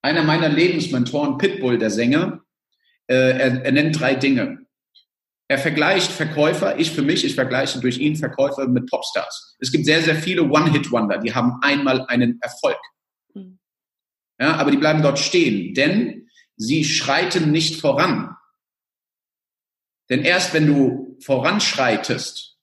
Einer 0.02 0.24
meiner 0.24 0.48
Lebensmentoren, 0.48 1.38
Pitbull, 1.38 1.78
der 1.78 1.90
Sänger, 1.90 2.40
äh, 3.06 3.14
er, 3.14 3.64
er 3.64 3.72
nennt 3.72 4.00
drei 4.00 4.16
Dinge. 4.16 4.61
Er 5.52 5.58
vergleicht 5.58 6.10
Verkäufer, 6.10 6.78
ich 6.78 6.92
für 6.92 7.02
mich, 7.02 7.26
ich 7.26 7.34
vergleiche 7.34 7.78
durch 7.78 7.98
ihn 7.98 8.16
Verkäufer 8.16 8.66
mit 8.68 8.88
Popstars. 8.88 9.54
Es 9.60 9.70
gibt 9.70 9.84
sehr, 9.84 10.00
sehr 10.00 10.16
viele 10.16 10.44
One-Hit-Wonder, 10.44 11.18
die 11.18 11.34
haben 11.34 11.58
einmal 11.60 12.06
einen 12.06 12.40
Erfolg. 12.40 12.78
Mhm. 13.34 13.58
Ja, 14.40 14.56
aber 14.56 14.70
die 14.70 14.78
bleiben 14.78 15.02
dort 15.02 15.18
stehen, 15.18 15.74
denn 15.74 16.26
sie 16.56 16.86
schreiten 16.86 17.50
nicht 17.50 17.82
voran. 17.82 18.34
Denn 20.08 20.22
erst 20.22 20.54
wenn 20.54 20.66
du 20.66 21.18
voranschreitest, 21.20 22.58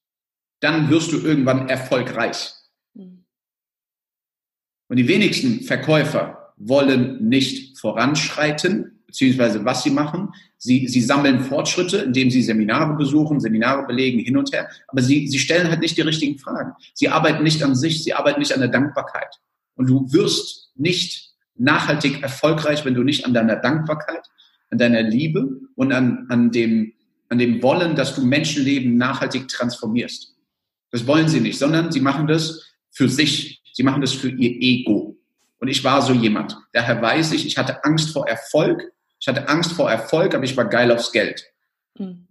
dann 0.59 0.89
wirst 0.89 1.11
du 1.11 1.19
irgendwann 1.19 1.69
erfolgreich. 1.69 2.53
Mhm. 2.95 3.23
Und 4.87 4.97
die 4.97 5.07
wenigsten 5.07 5.61
Verkäufer 5.61 6.55
wollen 6.57 7.29
nicht 7.29 7.77
voranschreiten, 7.77 8.98
beziehungsweise 9.09 9.65
was 9.65 9.83
sie 9.83 9.89
machen. 9.89 10.29
Sie, 10.57 10.87
sie 10.87 11.01
sammeln 11.01 11.41
Fortschritte, 11.41 11.97
indem 11.97 12.29
sie 12.29 12.43
Seminare 12.43 12.95
besuchen, 12.95 13.39
Seminare 13.39 13.87
belegen, 13.87 14.19
hin 14.19 14.37
und 14.37 14.53
her. 14.53 14.69
Aber 14.87 15.01
sie, 15.01 15.27
sie 15.27 15.39
stellen 15.39 15.69
halt 15.69 15.79
nicht 15.79 15.97
die 15.97 16.01
richtigen 16.01 16.37
Fragen. 16.37 16.73
Sie 16.93 17.09
arbeiten 17.09 17.43
nicht 17.43 17.63
an 17.63 17.75
sich, 17.75 18.03
sie 18.03 18.13
arbeiten 18.13 18.39
nicht 18.39 18.53
an 18.53 18.59
der 18.59 18.69
Dankbarkeit. 18.69 19.39
Und 19.75 19.89
du 19.89 20.11
wirst 20.13 20.71
nicht 20.75 21.31
nachhaltig 21.55 22.21
erfolgreich, 22.21 22.85
wenn 22.85 22.93
du 22.93 23.03
nicht 23.03 23.25
an 23.25 23.33
deiner 23.33 23.55
Dankbarkeit, 23.55 24.29
an 24.69 24.77
deiner 24.77 25.01
Liebe 25.01 25.59
und 25.75 25.91
an, 25.91 26.27
an, 26.29 26.51
dem, 26.51 26.93
an 27.29 27.39
dem 27.39 27.63
Wollen, 27.63 27.95
dass 27.95 28.13
du 28.15 28.23
Menschenleben 28.23 28.95
nachhaltig 28.95 29.47
transformierst. 29.47 30.35
Das 30.91 31.07
wollen 31.07 31.27
sie 31.27 31.39
nicht, 31.39 31.57
sondern 31.57 31.91
sie 31.91 31.99
machen 31.99 32.27
das 32.27 32.63
für 32.91 33.09
sich. 33.09 33.61
Sie 33.73 33.83
machen 33.83 34.01
das 34.01 34.13
für 34.13 34.29
ihr 34.29 34.51
Ego. 34.61 35.17
Und 35.59 35.67
ich 35.67 35.83
war 35.83 36.01
so 36.01 36.13
jemand. 36.13 36.57
Daher 36.73 37.01
weiß 37.01 37.33
ich, 37.33 37.45
ich 37.45 37.57
hatte 37.57 37.83
Angst 37.83 38.11
vor 38.11 38.27
Erfolg. 38.27 38.91
Ich 39.19 39.27
hatte 39.27 39.47
Angst 39.49 39.73
vor 39.73 39.89
Erfolg, 39.89 40.33
aber 40.33 40.43
ich 40.43 40.55
war 40.55 40.65
geil 40.65 40.91
aufs 40.91 41.11
Geld. 41.11 41.45
Hm. 41.97 42.27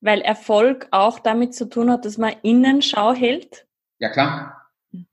Weil 0.00 0.20
Erfolg 0.20 0.88
auch 0.90 1.18
damit 1.18 1.54
zu 1.54 1.68
tun 1.68 1.90
hat, 1.90 2.04
dass 2.04 2.18
man 2.18 2.34
Innenschau 2.42 3.12
hält? 3.14 3.66
Ja, 3.98 4.10
klar. 4.10 4.70
Hm. 4.92 5.06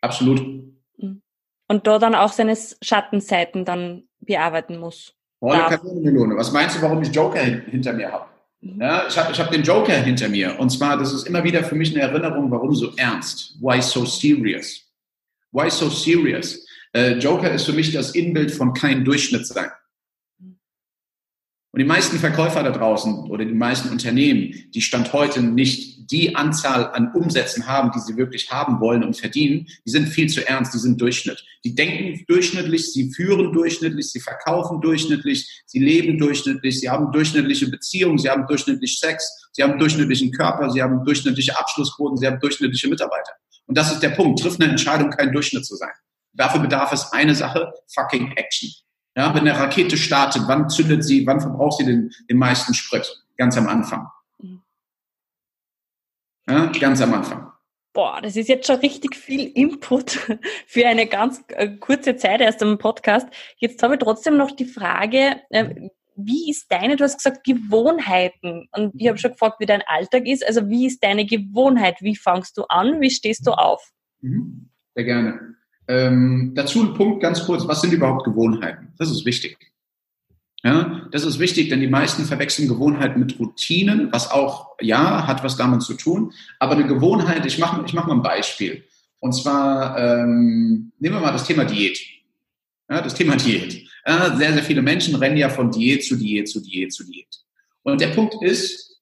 Absolut 0.00 0.68
und 1.68 1.86
da 1.86 1.98
dann 1.98 2.14
auch 2.14 2.32
seine 2.32 2.56
Schattenseiten 2.82 3.64
dann 3.64 4.04
bearbeiten 4.20 4.78
muss. 4.78 5.14
Volle 5.38 5.60
Kanonenmelone. 5.60 6.36
Was 6.36 6.50
meinst 6.50 6.76
du, 6.76 6.82
warum 6.82 7.02
ich 7.02 7.14
Joker 7.14 7.40
hinter 7.40 7.92
mir 7.92 8.10
habe? 8.10 8.24
Ja, 8.60 9.06
ich 9.06 9.16
habe 9.16 9.30
ich 9.30 9.38
hab 9.38 9.52
den 9.52 9.62
Joker 9.62 9.92
hinter 9.92 10.28
mir. 10.28 10.58
Und 10.58 10.70
zwar, 10.70 10.96
das 10.96 11.12
ist 11.12 11.28
immer 11.28 11.44
wieder 11.44 11.62
für 11.62 11.76
mich 11.76 11.94
eine 11.94 12.02
Erinnerung, 12.02 12.50
warum 12.50 12.74
so 12.74 12.92
ernst? 12.96 13.54
Why 13.60 13.80
so 13.80 14.04
serious? 14.04 14.82
Why 15.52 15.70
so 15.70 15.88
serious? 15.88 16.66
Äh, 16.92 17.18
Joker 17.18 17.52
ist 17.52 17.66
für 17.66 17.72
mich 17.72 17.92
das 17.92 18.14
Inbild 18.14 18.50
von 18.50 18.72
kein 18.72 19.04
Durchschnitt 19.04 19.46
sein. 19.46 19.70
Und 21.70 21.80
die 21.80 21.86
meisten 21.86 22.18
Verkäufer 22.18 22.62
da 22.62 22.70
draußen 22.70 23.30
oder 23.30 23.44
die 23.44 23.52
meisten 23.52 23.90
Unternehmen, 23.90 24.54
die 24.74 24.80
Stand 24.80 25.12
heute 25.12 25.42
nicht 25.42 26.10
die 26.10 26.34
Anzahl 26.34 26.90
an 26.92 27.12
Umsätzen 27.12 27.66
haben, 27.66 27.92
die 27.94 28.00
sie 28.00 28.16
wirklich 28.16 28.50
haben 28.50 28.80
wollen 28.80 29.04
und 29.04 29.18
verdienen, 29.18 29.66
die 29.84 29.90
sind 29.90 30.08
viel 30.08 30.28
zu 30.28 30.48
ernst, 30.48 30.72
die 30.72 30.78
sind 30.78 30.98
Durchschnitt. 30.98 31.44
Die 31.64 31.74
denken 31.74 32.24
durchschnittlich, 32.26 32.92
sie 32.92 33.12
führen 33.12 33.52
durchschnittlich, 33.52 34.10
sie 34.10 34.20
verkaufen 34.20 34.80
durchschnittlich, 34.80 35.62
sie 35.66 35.80
leben 35.80 36.18
durchschnittlich, 36.18 36.80
sie 36.80 36.88
haben 36.88 37.12
durchschnittliche 37.12 37.68
Beziehungen, 37.68 38.16
sie 38.16 38.30
haben 38.30 38.46
durchschnittlich 38.46 38.98
Sex, 38.98 39.48
sie 39.52 39.62
haben 39.62 39.78
durchschnittlichen 39.78 40.32
Körper, 40.32 40.70
sie 40.70 40.82
haben 40.82 41.04
durchschnittliche 41.04 41.58
Abschlussquoten, 41.58 42.16
sie 42.16 42.26
haben 42.26 42.40
durchschnittliche 42.40 42.88
Mitarbeiter. 42.88 43.32
Und 43.66 43.76
das 43.76 43.92
ist 43.92 44.00
der 44.00 44.10
Punkt. 44.10 44.40
Trifft 44.40 44.60
eine 44.62 44.70
Entscheidung, 44.70 45.10
kein 45.10 45.32
Durchschnitt 45.32 45.66
zu 45.66 45.76
sein. 45.76 45.92
Dafür 46.32 46.60
bedarf 46.60 46.92
es 46.92 47.12
eine 47.12 47.34
Sache, 47.34 47.72
fucking 47.92 48.32
Action. 48.32 48.70
Ja, 49.16 49.34
wenn 49.34 49.40
eine 49.40 49.58
Rakete 49.58 49.96
startet, 49.96 50.42
wann 50.46 50.68
zündet 50.68 51.04
sie, 51.04 51.26
wann 51.26 51.40
verbraucht 51.40 51.78
sie 51.78 51.84
den, 51.84 52.12
den 52.30 52.36
meisten 52.36 52.74
Sprit? 52.74 53.24
Ganz 53.36 53.56
am 53.56 53.66
Anfang. 53.66 54.06
Ja, 56.48 56.66
ganz 56.66 57.00
am 57.02 57.12
Anfang. 57.12 57.52
Boah, 57.92 58.20
das 58.22 58.36
ist 58.36 58.48
jetzt 58.48 58.66
schon 58.66 58.76
richtig 58.76 59.16
viel 59.16 59.48
Input 59.48 60.10
für 60.66 60.86
eine 60.86 61.06
ganz 61.06 61.42
äh, 61.48 61.68
kurze 61.78 62.16
Zeit 62.16 62.40
erst 62.40 62.62
am 62.62 62.78
Podcast. 62.78 63.28
Jetzt 63.56 63.82
habe 63.82 63.94
ich 63.94 64.00
trotzdem 64.00 64.36
noch 64.36 64.52
die 64.52 64.64
Frage, 64.64 65.40
äh, 65.50 65.88
wie 66.14 66.50
ist 66.50 66.70
deine, 66.70 66.96
du 66.96 67.04
hast 67.04 67.18
gesagt 67.18 67.44
Gewohnheiten 67.44 68.68
und 68.72 68.92
ich 68.96 69.08
habe 69.08 69.18
schon 69.18 69.32
gefragt, 69.32 69.60
wie 69.60 69.66
dein 69.66 69.82
Alltag 69.86 70.26
ist. 70.26 70.46
Also 70.46 70.68
wie 70.68 70.86
ist 70.86 71.02
deine 71.02 71.26
Gewohnheit? 71.26 71.96
Wie 72.00 72.16
fangst 72.16 72.56
du 72.56 72.64
an? 72.64 73.00
Wie 73.00 73.10
stehst 73.10 73.46
du 73.46 73.52
auf? 73.52 73.92
Mhm. 74.20 74.70
Sehr 74.94 75.04
gerne. 75.04 75.54
Ähm, 75.88 76.52
dazu 76.54 76.82
ein 76.82 76.94
Punkt 76.94 77.22
ganz 77.22 77.44
kurz, 77.44 77.66
was 77.66 77.80
sind 77.80 77.92
überhaupt 77.92 78.24
Gewohnheiten? 78.24 78.92
Das 78.98 79.10
ist 79.10 79.24
wichtig. 79.24 79.56
Ja, 80.62 81.08
das 81.12 81.24
ist 81.24 81.38
wichtig, 81.38 81.68
denn 81.68 81.80
die 81.80 81.86
meisten 81.88 82.24
verwechseln 82.24 82.68
Gewohnheiten 82.68 83.20
mit 83.20 83.38
Routinen, 83.38 84.12
was 84.12 84.30
auch, 84.30 84.74
ja, 84.80 85.26
hat 85.26 85.44
was 85.44 85.56
damit 85.56 85.82
zu 85.82 85.94
tun. 85.94 86.32
Aber 86.58 86.72
eine 86.72 86.86
Gewohnheit, 86.86 87.46
ich 87.46 87.58
mache 87.58 87.82
ich 87.86 87.94
mach 87.94 88.06
mal 88.06 88.14
ein 88.14 88.22
Beispiel. 88.22 88.84
Und 89.20 89.32
zwar, 89.32 89.96
ähm, 89.98 90.92
nehmen 90.98 91.14
wir 91.14 91.20
mal 91.20 91.32
das 91.32 91.44
Thema 91.44 91.64
Diät. 91.64 91.98
Ja, 92.90 93.00
das 93.00 93.14
Thema 93.14 93.36
Diät. 93.36 93.84
Ja, 94.06 94.36
sehr, 94.36 94.52
sehr 94.52 94.62
viele 94.62 94.82
Menschen 94.82 95.14
rennen 95.14 95.36
ja 95.36 95.48
von 95.48 95.70
Diät 95.70 96.04
zu 96.04 96.16
Diät 96.16 96.48
zu 96.48 96.60
Diät 96.60 96.92
zu 96.92 97.04
Diät. 97.04 97.28
Und 97.82 98.00
der 98.00 98.08
Punkt 98.08 98.34
ist, 98.42 99.00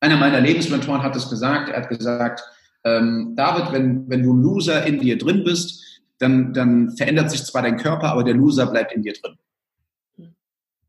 einer 0.00 0.16
meiner 0.16 0.40
Lebensmentoren 0.40 1.02
hat 1.02 1.14
es 1.14 1.30
gesagt, 1.30 1.68
er 1.68 1.82
hat 1.82 1.88
gesagt, 1.88 2.42
ähm, 2.84 3.34
David, 3.36 3.72
wenn, 3.72 4.08
wenn 4.08 4.22
du 4.22 4.34
Loser 4.34 4.84
in 4.84 4.98
dir 4.98 5.16
drin 5.16 5.44
bist, 5.44 5.91
dann, 6.22 6.54
dann 6.54 6.96
verändert 6.96 7.30
sich 7.30 7.42
zwar 7.44 7.62
dein 7.62 7.76
Körper, 7.76 8.12
aber 8.12 8.22
der 8.22 8.34
Loser 8.34 8.66
bleibt 8.66 8.92
in 8.92 9.02
dir 9.02 9.12
drin. 9.12 9.36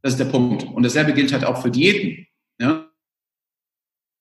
Das 0.02 0.14
ist 0.14 0.20
der 0.20 0.26
Punkt. 0.26 0.64
Und 0.64 0.84
dasselbe 0.84 1.14
gilt 1.14 1.34
halt 1.34 1.44
auch 1.44 1.62
für 1.62 1.72
Diäten. 1.72 2.28
Ja? 2.60 2.88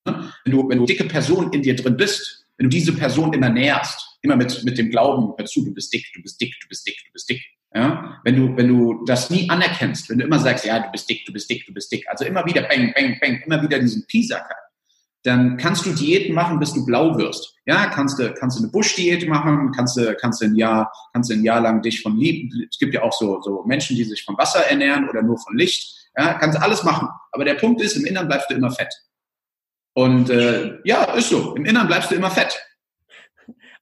Wenn, 0.04 0.52
du, 0.52 0.69
wenn 0.69 0.78
du 0.78 0.87
dicke 0.87 1.04
Person 1.04 1.52
in 1.52 1.62
dir 1.62 1.76
drin 1.76 1.97
bist, 1.97 2.47
wenn 2.57 2.71
du 2.71 2.71
diese 2.71 2.95
Person 2.95 3.33
immer 3.33 3.50
nährst, 3.50 4.19
immer 4.23 4.37
mit, 4.37 4.64
mit 4.64 4.78
dem 4.78 4.90
Glauben, 4.90 5.35
hör 5.37 5.45
zu, 5.45 5.64
du 5.64 5.75
bist 5.75 5.92
dick, 5.92 6.07
du 6.14 6.23
bist 6.23 6.40
dick, 6.40 6.54
du 6.62 6.69
bist 6.69 6.87
dick, 6.87 6.97
du 7.04 7.12
bist 7.12 7.28
dick. 7.28 7.42
Ja? 7.75 8.21
Wenn, 8.25 8.37
du, 8.37 8.57
wenn 8.57 8.69
du 8.69 9.04
das 9.04 9.28
nie 9.28 9.50
anerkennst, 9.50 10.09
wenn 10.09 10.19
du 10.19 10.25
immer 10.25 10.38
sagst, 10.38 10.64
ja, 10.64 10.78
du 10.78 10.90
bist 10.90 11.11
dick, 11.11 11.26
du 11.26 11.33
bist 11.33 11.50
dick, 11.50 11.66
du 11.66 11.75
bist 11.75 11.92
dick, 11.92 12.09
also 12.09 12.25
immer 12.25 12.47
wieder 12.47 12.62
bang, 12.62 12.92
bang, 12.95 13.19
bang, 13.21 13.42
immer 13.45 13.62
wieder 13.62 13.78
diesen 13.78 14.07
Piesacker, 14.07 14.57
dann 15.25 15.57
kannst 15.57 15.87
du 15.87 15.93
Diäten 15.93 16.35
machen, 16.35 16.59
bis 16.59 16.73
du 16.73 16.85
blau 16.85 17.17
wirst. 17.17 17.55
Ja, 17.64 17.87
kannst 17.87 18.19
du, 18.19 18.33
kannst 18.35 18.59
du 18.59 18.62
eine 18.62 18.73
Busch-Diät 18.73 19.29
machen, 19.29 19.71
kannst 19.75 19.97
du, 19.97 20.14
kannst 20.17 20.43
du 20.43 20.47
ein 20.47 20.57
Jahr, 20.57 20.93
kannst 21.12 21.31
du 21.31 21.35
ein 21.35 21.45
Jahr 21.45 21.61
lang 21.61 21.81
dich 21.81 22.02
von 22.02 22.17
Lieb, 22.17 22.52
es 22.69 22.79
gibt 22.79 22.93
ja 22.93 23.02
auch 23.02 23.12
so, 23.12 23.41
so 23.41 23.62
Menschen, 23.64 23.97
die 23.97 24.05
sich 24.05 24.25
von 24.25 24.37
Wasser 24.37 24.67
ernähren 24.67 25.09
oder 25.09 25.23
nur 25.23 25.38
von 25.38 25.57
Licht. 25.57 26.11
Ja, 26.17 26.35
kannst 26.35 26.59
du 26.59 26.62
alles 26.62 26.83
machen. 26.83 27.09
Aber 27.31 27.45
der 27.45 27.55
Punkt 27.55 27.81
ist, 27.81 27.97
im 27.97 28.05
Innern 28.05 28.26
bleibst 28.26 28.50
du 28.50 28.55
immer 28.55 28.71
fett. 28.71 28.93
Und 29.95 30.31
äh, 30.31 30.79
ja, 30.85 31.05
ist 31.14 31.29
so. 31.29 31.55
Im 31.55 31.64
Innern 31.64 31.87
bleibst 31.87 32.11
du 32.11 32.14
immer 32.14 32.31
fett. 32.31 32.59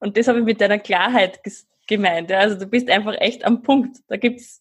Und 0.00 0.16
das 0.16 0.28
habe 0.28 0.40
ich 0.40 0.44
mit 0.44 0.60
deiner 0.60 0.78
Klarheit 0.78 1.40
gemeint. 1.86 2.30
Ja? 2.30 2.40
Also 2.40 2.58
du 2.58 2.66
bist 2.66 2.88
einfach 2.90 3.14
echt 3.18 3.44
am 3.44 3.62
Punkt. 3.62 3.98
Da 4.08 4.16
gibt's. 4.16 4.60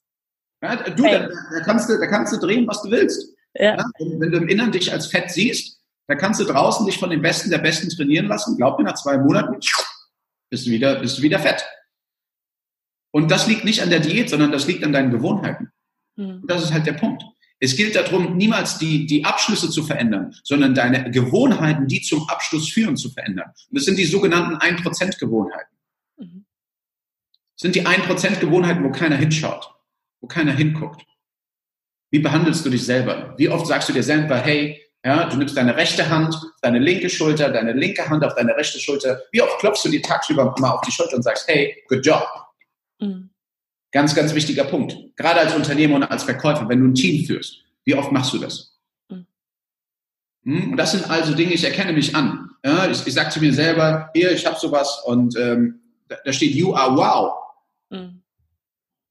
Ja, 0.61 0.75
du, 0.75 1.03
da, 1.03 1.27
da, 1.27 1.59
kannst 1.63 1.89
du, 1.89 1.97
da 1.97 2.07
kannst 2.07 2.33
du 2.33 2.37
drehen, 2.37 2.67
was 2.67 2.81
du 2.81 2.91
willst. 2.91 3.33
Ja. 3.53 3.77
ja 3.77 3.85
wenn, 3.99 4.19
wenn 4.19 4.31
du 4.31 4.37
im 4.37 4.47
Innern 4.47 4.71
dich 4.71 4.91
als 4.91 5.07
fett 5.07 5.31
siehst, 5.31 5.78
da 6.09 6.15
kannst 6.15 6.39
du 6.39 6.43
draußen 6.43 6.87
dich 6.87 6.97
von 6.97 7.11
den 7.11 7.21
Besten 7.21 7.51
der 7.51 7.59
Besten 7.59 7.87
trainieren 7.87 8.25
lassen. 8.25 8.57
Glaub 8.57 8.79
mir, 8.79 8.85
nach 8.85 8.95
zwei 8.95 9.19
Monaten 9.19 9.59
bist 10.49 10.65
du 10.65 10.71
wieder, 10.71 10.99
bist 10.99 11.19
du 11.19 11.21
wieder 11.21 11.37
fett. 11.37 11.63
Und 13.11 13.29
das 13.29 13.45
liegt 13.45 13.63
nicht 13.63 13.83
an 13.83 13.91
der 13.91 13.99
Diät, 13.99 14.27
sondern 14.27 14.51
das 14.51 14.65
liegt 14.65 14.83
an 14.83 14.91
deinen 14.91 15.11
Gewohnheiten. 15.11 15.71
Mhm. 16.15 16.41
Und 16.41 16.47
das 16.49 16.63
ist 16.63 16.73
halt 16.73 16.87
der 16.87 16.93
Punkt. 16.93 17.23
Es 17.59 17.75
gilt 17.75 17.95
darum, 17.95 18.37
niemals 18.37 18.79
die, 18.79 19.05
die 19.05 19.23
Abschlüsse 19.23 19.69
zu 19.69 19.83
verändern, 19.83 20.33
sondern 20.43 20.73
deine 20.73 21.11
Gewohnheiten, 21.11 21.85
die 21.85 22.01
zum 22.01 22.27
Abschluss 22.27 22.69
führen, 22.69 22.97
zu 22.97 23.11
verändern. 23.11 23.51
Und 23.69 23.77
das 23.77 23.85
sind 23.85 23.99
die 23.99 24.05
sogenannten 24.05 24.55
1%-Gewohnheiten. 24.55 25.77
Mhm. 26.17 26.45
Das 27.55 27.61
sind 27.61 27.75
die 27.75 27.85
1%-Gewohnheiten, 27.85 28.83
wo 28.83 28.89
keiner 28.89 29.17
hinschaut, 29.17 29.75
wo 30.21 30.27
keiner 30.27 30.53
hinguckt. 30.53 31.05
Wie 32.09 32.19
behandelst 32.19 32.65
du 32.65 32.71
dich 32.71 32.83
selber? 32.83 33.35
Wie 33.37 33.49
oft 33.49 33.67
sagst 33.67 33.89
du 33.89 33.93
dir 33.93 34.01
selber, 34.01 34.39
hey, 34.39 34.88
ja, 35.05 35.29
du 35.29 35.37
nimmst 35.37 35.55
deine 35.55 35.75
rechte 35.77 36.09
Hand, 36.09 36.35
deine 36.61 36.79
linke 36.79 37.09
Schulter, 37.09 37.49
deine 37.49 37.71
linke 37.71 38.09
Hand 38.09 38.23
auf 38.23 38.35
deine 38.35 38.55
rechte 38.55 38.79
Schulter. 38.79 39.21
Wie 39.31 39.41
oft 39.41 39.57
klopfst 39.59 39.85
du 39.85 39.89
dir 39.89 40.01
tagsüber 40.01 40.53
mal 40.59 40.71
auf 40.71 40.81
die 40.81 40.91
Schulter 40.91 41.15
und 41.15 41.23
sagst, 41.23 41.47
hey, 41.47 41.83
good 41.87 42.05
job. 42.05 42.27
Mhm. 42.99 43.29
Ganz, 43.91 44.13
ganz 44.13 44.35
wichtiger 44.35 44.65
Punkt. 44.65 44.95
Gerade 45.15 45.39
als 45.39 45.55
Unternehmer 45.55 45.95
und 45.95 46.03
als 46.03 46.23
Verkäufer, 46.23 46.67
wenn 46.67 46.81
du 46.81 46.87
ein 46.89 46.95
Team 46.95 47.25
führst, 47.25 47.63
wie 47.85 47.95
oft 47.95 48.11
machst 48.11 48.33
du 48.33 48.39
das? 48.39 48.77
Mhm. 49.09 49.25
Hm? 50.43 50.71
Und 50.71 50.77
das 50.77 50.91
sind 50.91 51.09
also 51.09 51.33
Dinge, 51.33 51.53
ich 51.53 51.63
erkenne 51.63 51.93
mich 51.93 52.13
an. 52.13 52.49
Ja, 52.65 52.89
ich, 52.89 53.07
ich 53.07 53.13
sage 53.13 53.29
zu 53.29 53.39
mir 53.39 53.53
selber, 53.53 54.09
hier, 54.13 54.33
ich 54.33 54.45
habe 54.45 54.59
sowas 54.59 55.01
und 55.05 55.37
ähm, 55.37 55.79
da, 56.09 56.17
da, 56.25 56.33
steht, 56.33 56.53
you 56.55 56.73
are 56.73 56.95
wow. 56.95 57.33
Mhm. 57.89 58.21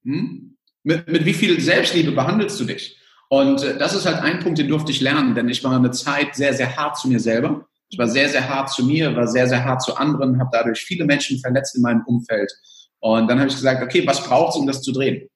Hm? 0.04 0.56
Mit, 0.82 1.08
mit 1.08 1.24
wie 1.24 1.34
viel 1.34 1.58
Selbstliebe 1.60 2.12
behandelst 2.12 2.60
du 2.60 2.64
dich? 2.64 2.97
Und 3.28 3.62
äh, 3.62 3.78
das 3.78 3.94
ist 3.94 4.06
halt 4.06 4.22
ein 4.22 4.40
Punkt, 4.40 4.58
den 4.58 4.68
durfte 4.68 4.90
ich 4.90 5.00
lernen, 5.00 5.34
denn 5.34 5.48
ich 5.48 5.62
war 5.62 5.76
eine 5.76 5.90
Zeit 5.90 6.34
sehr, 6.34 6.54
sehr 6.54 6.76
hart 6.76 6.98
zu 6.98 7.08
mir 7.08 7.20
selber. 7.20 7.66
Ich 7.90 7.98
war 7.98 8.08
sehr, 8.08 8.28
sehr 8.28 8.48
hart 8.48 8.70
zu 8.70 8.84
mir, 8.84 9.14
war 9.16 9.26
sehr, 9.26 9.46
sehr 9.46 9.64
hart 9.64 9.82
zu 9.82 9.96
anderen, 9.96 10.38
habe 10.38 10.50
dadurch 10.52 10.80
viele 10.80 11.04
Menschen 11.04 11.38
verletzt 11.38 11.74
in 11.76 11.82
meinem 11.82 12.02
Umfeld. 12.06 12.52
Und 13.00 13.28
dann 13.28 13.38
habe 13.38 13.48
ich 13.48 13.54
gesagt, 13.54 13.82
okay, 13.82 14.06
was 14.06 14.24
braucht 14.24 14.54
es, 14.54 14.60
um 14.60 14.66
das 14.66 14.82
zu 14.82 14.92
drehen? 14.92 15.28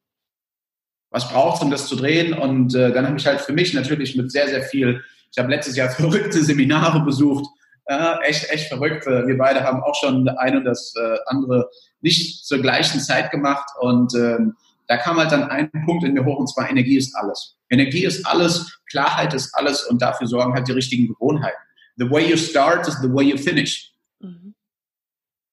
Was 1.11 1.28
braucht 1.28 1.56
es, 1.56 1.62
um 1.62 1.70
das 1.70 1.87
zu 1.87 1.96
drehen? 1.96 2.34
Und 2.34 2.75
äh, 2.75 2.92
dann 2.92 3.06
habe 3.06 3.16
ich 3.16 3.26
halt 3.26 3.40
für 3.40 3.52
mich 3.52 3.75
natürlich 3.75 4.16
mit 4.16 4.30
sehr, 4.32 4.49
sehr 4.49 4.62
viel, 4.62 5.02
ich 5.30 5.38
habe 5.38 5.50
letztes 5.50 5.76
Jahr 5.76 5.90
verrückte 5.90 6.42
Seminare 6.42 7.04
besucht, 7.04 7.46
äh, 7.87 8.14
echt, 8.25 8.50
echt 8.50 8.68
verrückt. 8.68 9.06
Wir 9.06 9.37
beide 9.37 9.62
haben 9.62 9.82
auch 9.82 9.94
schon 9.94 10.28
eine 10.28 10.58
und 10.58 10.64
das 10.64 10.94
äh, 10.96 11.16
andere 11.26 11.68
nicht 12.00 12.44
zur 12.44 12.58
gleichen 12.58 13.00
Zeit 13.00 13.30
gemacht. 13.30 13.68
Und 13.80 14.14
ähm, 14.14 14.54
da 14.88 14.96
kam 14.96 15.16
halt 15.16 15.32
dann 15.32 15.44
ein 15.44 15.70
Punkt 15.87 16.04
in 16.04 16.12
mir 16.12 16.25
hoch, 16.25 16.38
und 16.38 16.49
zwar 16.49 16.68
Energie 16.68 16.96
ist 16.96 17.14
alles. 17.14 17.56
Energie 17.73 18.05
ist 18.05 18.25
alles, 18.26 18.81
Klarheit 18.91 19.33
ist 19.35 19.55
alles 19.55 19.85
und 19.85 20.02
dafür 20.02 20.26
sorgen 20.26 20.52
halt 20.52 20.69
die 20.69 20.73
richtigen 20.73 21.09
Gewohnheiten. 21.09 21.59
The 21.97 22.09
way 22.11 22.31
you 22.31 22.37
start 22.37 22.87
is 22.87 22.99
the 23.00 23.09
way 23.09 23.25
you 23.25 23.38
finish. 23.38 23.93
Mhm. 24.21 24.55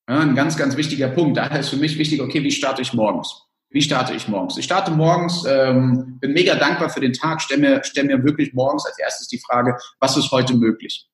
Ja, 0.07 0.19
ein 0.19 0.35
ganz, 0.35 0.57
ganz 0.57 0.75
wichtiger 0.75 1.09
Punkt. 1.09 1.37
Daher 1.37 1.61
ist 1.61 1.69
für 1.69 1.77
mich 1.77 1.97
wichtig, 1.97 2.21
okay, 2.21 2.43
wie 2.43 2.51
starte 2.51 2.81
ich 2.81 2.93
morgens? 2.93 3.45
Wie 3.69 3.81
starte 3.81 4.13
ich 4.13 4.27
morgens? 4.27 4.57
Ich 4.57 4.65
starte 4.65 4.91
morgens, 4.91 5.45
ähm, 5.47 6.17
bin 6.19 6.33
mega 6.33 6.55
dankbar 6.55 6.89
für 6.89 6.99
den 6.99 7.13
Tag, 7.13 7.41
stelle 7.41 7.61
mir, 7.61 7.83
stell 7.83 8.05
mir 8.05 8.23
wirklich 8.23 8.53
morgens 8.53 8.85
als 8.85 8.97
erstes 8.97 9.27
die 9.27 9.39
Frage, 9.39 9.77
was 9.99 10.17
ist 10.17 10.31
heute 10.31 10.55
möglich? 10.55 11.07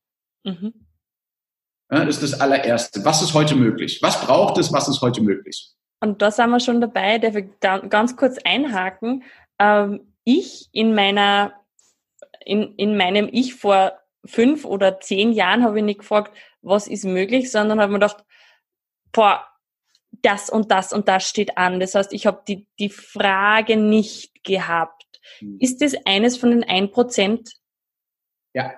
Mhm. 0.44 0.74
Ja, 1.92 2.06
das 2.06 2.22
ist 2.22 2.32
das 2.34 2.42
allererste. 2.42 3.04
Was 3.06 3.22
ist 3.22 3.34
heute 3.34 3.56
möglich? 3.56 4.00
Was 4.02 4.20
braucht 4.26 4.58
es? 4.58 4.74
Was 4.74 4.88
ist 4.88 5.02
heute 5.02 5.22
möglich? 5.22 5.72
Und 6.02 6.22
da 6.22 6.32
sind 6.32 6.50
wir 6.50 6.60
schon 6.60 6.82
dabei, 6.82 7.20
darf 7.20 7.36
ich 7.36 7.46
ganz 7.90 8.16
kurz 8.16 8.38
einhaken. 8.44 9.24
Ähm, 9.60 10.15
ich 10.26 10.68
in 10.74 10.94
meiner, 10.94 11.54
in, 12.44 12.76
in 12.76 12.98
meinem 12.98 13.30
Ich 13.32 13.56
vor 13.56 13.94
fünf 14.26 14.66
oder 14.66 15.00
zehn 15.00 15.32
Jahren 15.32 15.64
habe 15.64 15.80
ich 15.80 15.86
nicht 15.86 16.00
gefragt, 16.00 16.36
was 16.62 16.88
ist 16.88 17.06
möglich, 17.06 17.52
sondern 17.52 17.80
habe 17.80 17.94
mir 17.94 18.00
gedacht, 18.00 18.26
boah, 19.14 19.46
das 20.22 20.50
und 20.50 20.72
das 20.72 20.92
und 20.92 21.08
das 21.08 21.28
steht 21.28 21.58
an. 21.58 21.80
Das 21.80 21.96
heißt, 21.96 22.12
ich 22.12 22.26
habe 22.26 22.42
die, 22.48 22.68
die 22.80 22.90
Frage 22.90 23.78
nicht 23.78 24.44
gehabt. 24.44 25.06
Hm. 25.40 25.58
Ist 25.60 25.82
das 25.82 25.94
eines 26.06 26.38
von 26.38 26.50
den 26.52 26.64
ein 26.64 26.92
Prozent? 26.92 27.54
Ja, 28.54 28.74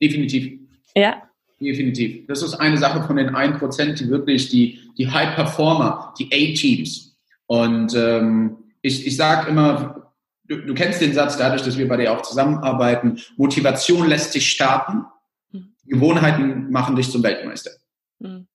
definitiv. 0.00 0.60
Ja. 0.94 1.22
Definitiv. 1.58 2.26
Das 2.26 2.42
ist 2.42 2.54
eine 2.54 2.76
Sache 2.76 3.02
von 3.06 3.16
den 3.16 3.30
1%, 3.30 3.94
die 3.94 4.10
wirklich 4.10 4.50
die, 4.50 4.78
die 4.98 5.10
High 5.10 5.34
Performer, 5.34 6.14
die 6.18 6.26
A-Teams. 6.26 7.16
Und 7.46 7.94
ähm, 7.94 8.74
ich, 8.82 9.06
ich 9.06 9.16
sage 9.16 9.48
immer, 9.48 10.05
du, 10.48 10.62
du 10.62 10.74
kennst 10.74 11.00
den 11.00 11.14
Satz 11.14 11.36
dadurch, 11.36 11.62
dass 11.62 11.76
wir 11.76 11.88
bei 11.88 11.96
dir 11.96 12.12
auch 12.12 12.22
zusammenarbeiten, 12.22 13.20
Motivation 13.36 14.06
lässt 14.06 14.32
sich 14.32 14.50
starten, 14.50 15.04
mhm. 15.50 15.74
Gewohnheiten 15.84 16.70
machen 16.70 16.96
dich 16.96 17.10
zum 17.10 17.22
Weltmeister. 17.22 17.72
Mhm. 18.18 18.46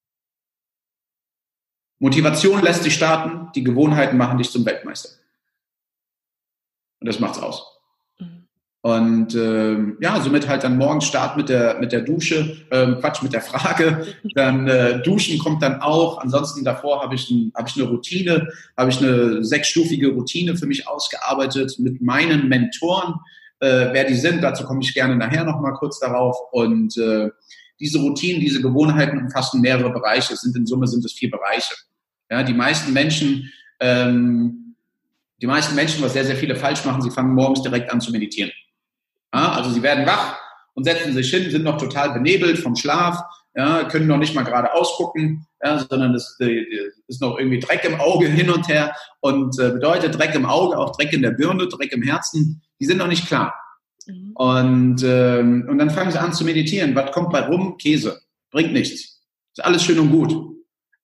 Motivation 1.99 2.63
lässt 2.63 2.83
dich 2.85 2.95
starten, 2.95 3.51
die 3.53 3.63
Gewohnheiten 3.63 4.17
machen 4.17 4.37
dich 4.37 4.49
zum 4.49 4.65
Weltmeister. 4.65 5.09
Und 6.99 7.07
das 7.07 7.19
macht's 7.19 7.39
aus. 7.39 7.80
Und 8.83 9.35
ähm, 9.35 9.97
ja, 10.01 10.19
somit 10.21 10.47
halt 10.47 10.63
dann 10.63 10.77
morgens 10.77 11.05
Start 11.05 11.37
mit 11.37 11.49
der 11.49 11.79
mit 11.79 11.91
der 11.91 12.01
Dusche, 12.01 12.57
ähm, 12.71 12.97
Quatsch 12.99 13.21
mit 13.21 13.31
der 13.31 13.41
Frage, 13.41 14.07
dann 14.33 14.67
äh, 14.67 15.03
Duschen 15.03 15.37
kommt 15.37 15.61
dann 15.61 15.81
auch. 15.81 16.17
Ansonsten 16.17 16.63
davor 16.63 17.03
habe 17.03 17.13
ich 17.13 17.29
ein, 17.29 17.51
hab 17.53 17.69
ich 17.69 17.75
eine 17.75 17.87
Routine, 17.87 18.47
habe 18.75 18.89
ich 18.89 18.97
eine 18.97 19.43
sechsstufige 19.43 20.09
Routine 20.09 20.55
für 20.55 20.65
mich 20.65 20.87
ausgearbeitet 20.87 21.77
mit 21.77 22.01
meinen 22.01 22.49
Mentoren, 22.49 23.13
äh, 23.59 23.89
wer 23.91 24.05
die 24.05 24.15
sind. 24.15 24.41
Dazu 24.41 24.63
komme 24.63 24.81
ich 24.81 24.95
gerne 24.95 25.15
nachher 25.15 25.43
noch 25.43 25.61
mal 25.61 25.73
kurz 25.73 25.99
darauf. 25.99 26.35
Und 26.51 26.97
äh, 26.97 27.29
diese 27.79 27.99
Routinen, 27.99 28.41
diese 28.41 28.63
Gewohnheiten 28.63 29.19
umfassen 29.19 29.61
mehrere 29.61 29.91
Bereiche. 29.91 30.33
Es 30.33 30.41
sind 30.41 30.55
in 30.55 30.65
Summe 30.65 30.87
sind 30.87 31.05
es 31.05 31.13
vier 31.13 31.29
Bereiche. 31.29 31.75
Ja, 32.31 32.41
die 32.41 32.53
meisten 32.53 32.93
Menschen 32.93 33.51
ähm, 33.79 34.61
die 35.41 35.47
meisten 35.47 35.73
Menschen, 35.75 36.03
was 36.03 36.13
sehr, 36.13 36.23
sehr 36.23 36.35
viele 36.35 36.55
falsch 36.55 36.85
machen, 36.85 37.01
sie 37.01 37.09
fangen 37.09 37.33
morgens 37.33 37.63
direkt 37.63 37.91
an 37.91 37.99
zu 37.99 38.11
meditieren. 38.11 38.51
Ja, 39.33 39.51
also 39.53 39.69
sie 39.71 39.81
werden 39.81 40.05
wach 40.05 40.37
und 40.73 40.83
setzen 40.83 41.13
sich 41.13 41.29
hin, 41.29 41.49
sind 41.49 41.63
noch 41.63 41.77
total 41.77 42.11
benebelt 42.11 42.59
vom 42.59 42.75
Schlaf, 42.75 43.21
ja, 43.55 43.83
können 43.85 44.07
noch 44.07 44.17
nicht 44.17 44.35
mal 44.35 44.43
gerade 44.43 44.73
ausgucken, 44.73 45.45
ja, 45.63 45.79
sondern 45.79 46.15
es 46.15 46.37
ist 47.07 47.21
noch 47.21 47.37
irgendwie 47.37 47.59
Dreck 47.59 47.83
im 47.83 47.99
Auge 47.99 48.27
hin 48.27 48.49
und 48.49 48.67
her 48.67 48.95
und 49.19 49.59
äh, 49.59 49.71
bedeutet 49.71 50.17
Dreck 50.17 50.35
im 50.35 50.45
Auge, 50.45 50.77
auch 50.77 50.95
Dreck 50.95 51.13
in 51.13 51.21
der 51.21 51.31
Birne, 51.31 51.67
Dreck 51.67 51.91
im 51.91 52.03
Herzen, 52.03 52.61
die 52.79 52.85
sind 52.85 52.97
noch 52.97 53.07
nicht 53.07 53.27
klar. 53.27 53.53
Mhm. 54.07 54.31
Und, 54.35 55.03
ähm, 55.03 55.67
und 55.69 55.77
dann 55.77 55.89
fangen 55.89 56.11
sie 56.11 56.19
an 56.19 56.33
zu 56.33 56.43
meditieren. 56.43 56.95
Was 56.95 57.11
kommt 57.11 57.31
bei 57.31 57.41
rum? 57.41 57.77
Käse. 57.77 58.21
Bringt 58.51 58.73
nichts. 58.73 59.21
Ist 59.53 59.63
alles 59.63 59.83
schön 59.83 59.99
und 59.99 60.11
gut. 60.11 60.35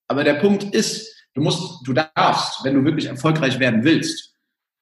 Aber 0.08 0.24
der 0.24 0.36
Punkt 0.36 0.64
ist, 0.64 1.14
du 1.34 1.42
musst, 1.42 1.86
du 1.86 1.94
darfst, 1.94 2.64
wenn 2.64 2.76
du 2.76 2.84
wirklich 2.86 3.08
erfolgreich 3.08 3.60
werden 3.60 3.84
willst, 3.84 4.34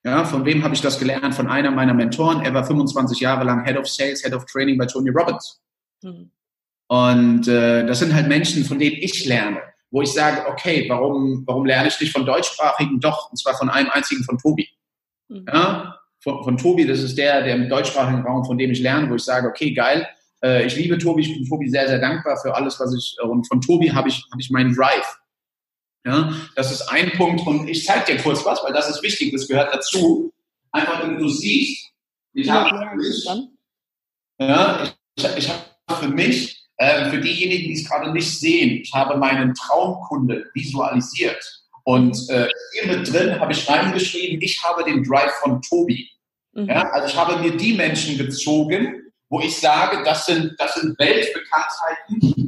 ja, 0.05 0.23
von 0.23 0.45
wem 0.45 0.63
habe 0.63 0.75
ich 0.75 0.81
das 0.81 0.99
gelernt? 0.99 1.33
Von 1.33 1.47
einer 1.47 1.71
meiner 1.71 1.95
Mentoren. 1.95 2.41
Er 2.41 2.53
war 2.53 2.63
25 2.63 3.19
Jahre 3.19 3.43
lang 3.43 3.65
Head 3.65 3.75
of 3.75 3.87
Sales, 3.87 4.23
Head 4.23 4.33
of 4.33 4.45
Training 4.45 4.77
bei 4.77 4.85
Tony 4.85 5.09
Robbins. 5.09 5.59
Mhm. 6.03 6.29
Und 6.87 7.47
äh, 7.47 7.83
das 7.87 7.99
sind 7.99 8.13
halt 8.13 8.27
Menschen, 8.27 8.63
von 8.63 8.77
denen 8.77 8.97
ich 8.97 9.25
lerne, 9.25 9.61
wo 9.89 10.03
ich 10.03 10.13
sage, 10.13 10.47
okay, 10.47 10.85
warum, 10.87 11.43
warum 11.47 11.65
lerne 11.65 11.87
ich 11.87 11.99
nicht 11.99 12.13
von 12.13 12.23
deutschsprachigen? 12.23 12.99
Doch, 12.99 13.31
und 13.31 13.37
zwar 13.37 13.57
von 13.57 13.69
einem 13.69 13.89
einzigen, 13.89 14.23
von 14.23 14.37
Tobi. 14.37 14.69
Mhm. 15.27 15.45
Ja, 15.51 15.99
von, 16.19 16.43
von 16.43 16.57
Tobi, 16.57 16.85
das 16.85 16.99
ist 16.99 17.17
der, 17.17 17.41
der 17.41 17.55
im 17.55 17.67
deutschsprachigen 17.67 18.21
Raum, 18.21 18.45
von 18.45 18.59
dem 18.59 18.69
ich 18.69 18.81
lerne, 18.81 19.09
wo 19.09 19.15
ich 19.15 19.23
sage, 19.23 19.47
okay, 19.47 19.73
geil, 19.73 20.07
äh, 20.43 20.67
ich 20.67 20.75
liebe 20.75 20.99
Tobi, 20.99 21.23
ich 21.23 21.33
bin 21.33 21.49
Tobi 21.49 21.67
sehr, 21.67 21.87
sehr 21.87 21.99
dankbar 21.99 22.37
für 22.37 22.53
alles, 22.53 22.79
was 22.79 22.93
ich, 22.93 23.17
und 23.23 23.47
von 23.47 23.59
Tobi 23.59 23.91
habe 23.91 24.09
ich, 24.09 24.23
hab 24.31 24.39
ich 24.39 24.51
meinen 24.51 24.75
Drive. 24.75 25.17
Ja, 26.05 26.31
das 26.55 26.71
ist 26.71 26.83
ein 26.83 27.11
Punkt 27.13 27.45
und 27.47 27.67
ich 27.67 27.83
zeige 27.83 28.13
dir 28.13 28.21
kurz 28.21 28.45
was, 28.45 28.63
weil 28.63 28.73
das 28.73 28.89
ist 28.89 29.01
wichtig, 29.01 29.31
das 29.31 29.47
gehört 29.47 29.73
dazu. 29.73 30.31
Einfach, 30.71 31.01
wenn 31.03 31.17
du 31.17 31.27
siehst, 31.27 31.91
ich 32.33 32.49
habe 32.49 32.77
für 32.77 32.95
mich, 32.95 33.25
ja, 34.39 34.93
ich, 35.15 35.25
ich 35.37 35.49
habe 35.49 36.05
für 36.05 36.09
mich, 36.09 36.63
äh, 36.77 37.09
für 37.09 37.19
diejenigen, 37.19 37.69
die 37.69 37.73
es 37.73 37.89
gerade 37.89 38.11
nicht 38.11 38.39
sehen, 38.39 38.81
ich 38.81 38.93
habe 38.93 39.17
meinen 39.17 39.55
Traumkunde 39.55 40.45
visualisiert. 40.53 41.63
Und 41.85 42.17
äh, 42.29 42.49
hier 42.73 42.97
mit 42.97 43.11
drin 43.11 43.39
habe 43.39 43.53
ich 43.53 43.67
reingeschrieben, 43.67 44.41
ich 44.41 44.61
habe 44.63 44.83
den 44.83 45.03
Drive 45.03 45.31
von 45.41 45.61
Tobi. 45.61 46.09
Mhm. 46.53 46.67
Ja, 46.67 46.89
also 46.91 47.07
ich 47.07 47.15
habe 47.15 47.37
mir 47.41 47.55
die 47.55 47.73
Menschen 47.73 48.17
gezogen, 48.17 49.11
wo 49.29 49.39
ich 49.39 49.55
sage, 49.57 50.03
das 50.03 50.25
sind, 50.25 50.53
das 50.59 50.75
sind 50.75 50.99
Weltbekanntheiten, 50.99 52.44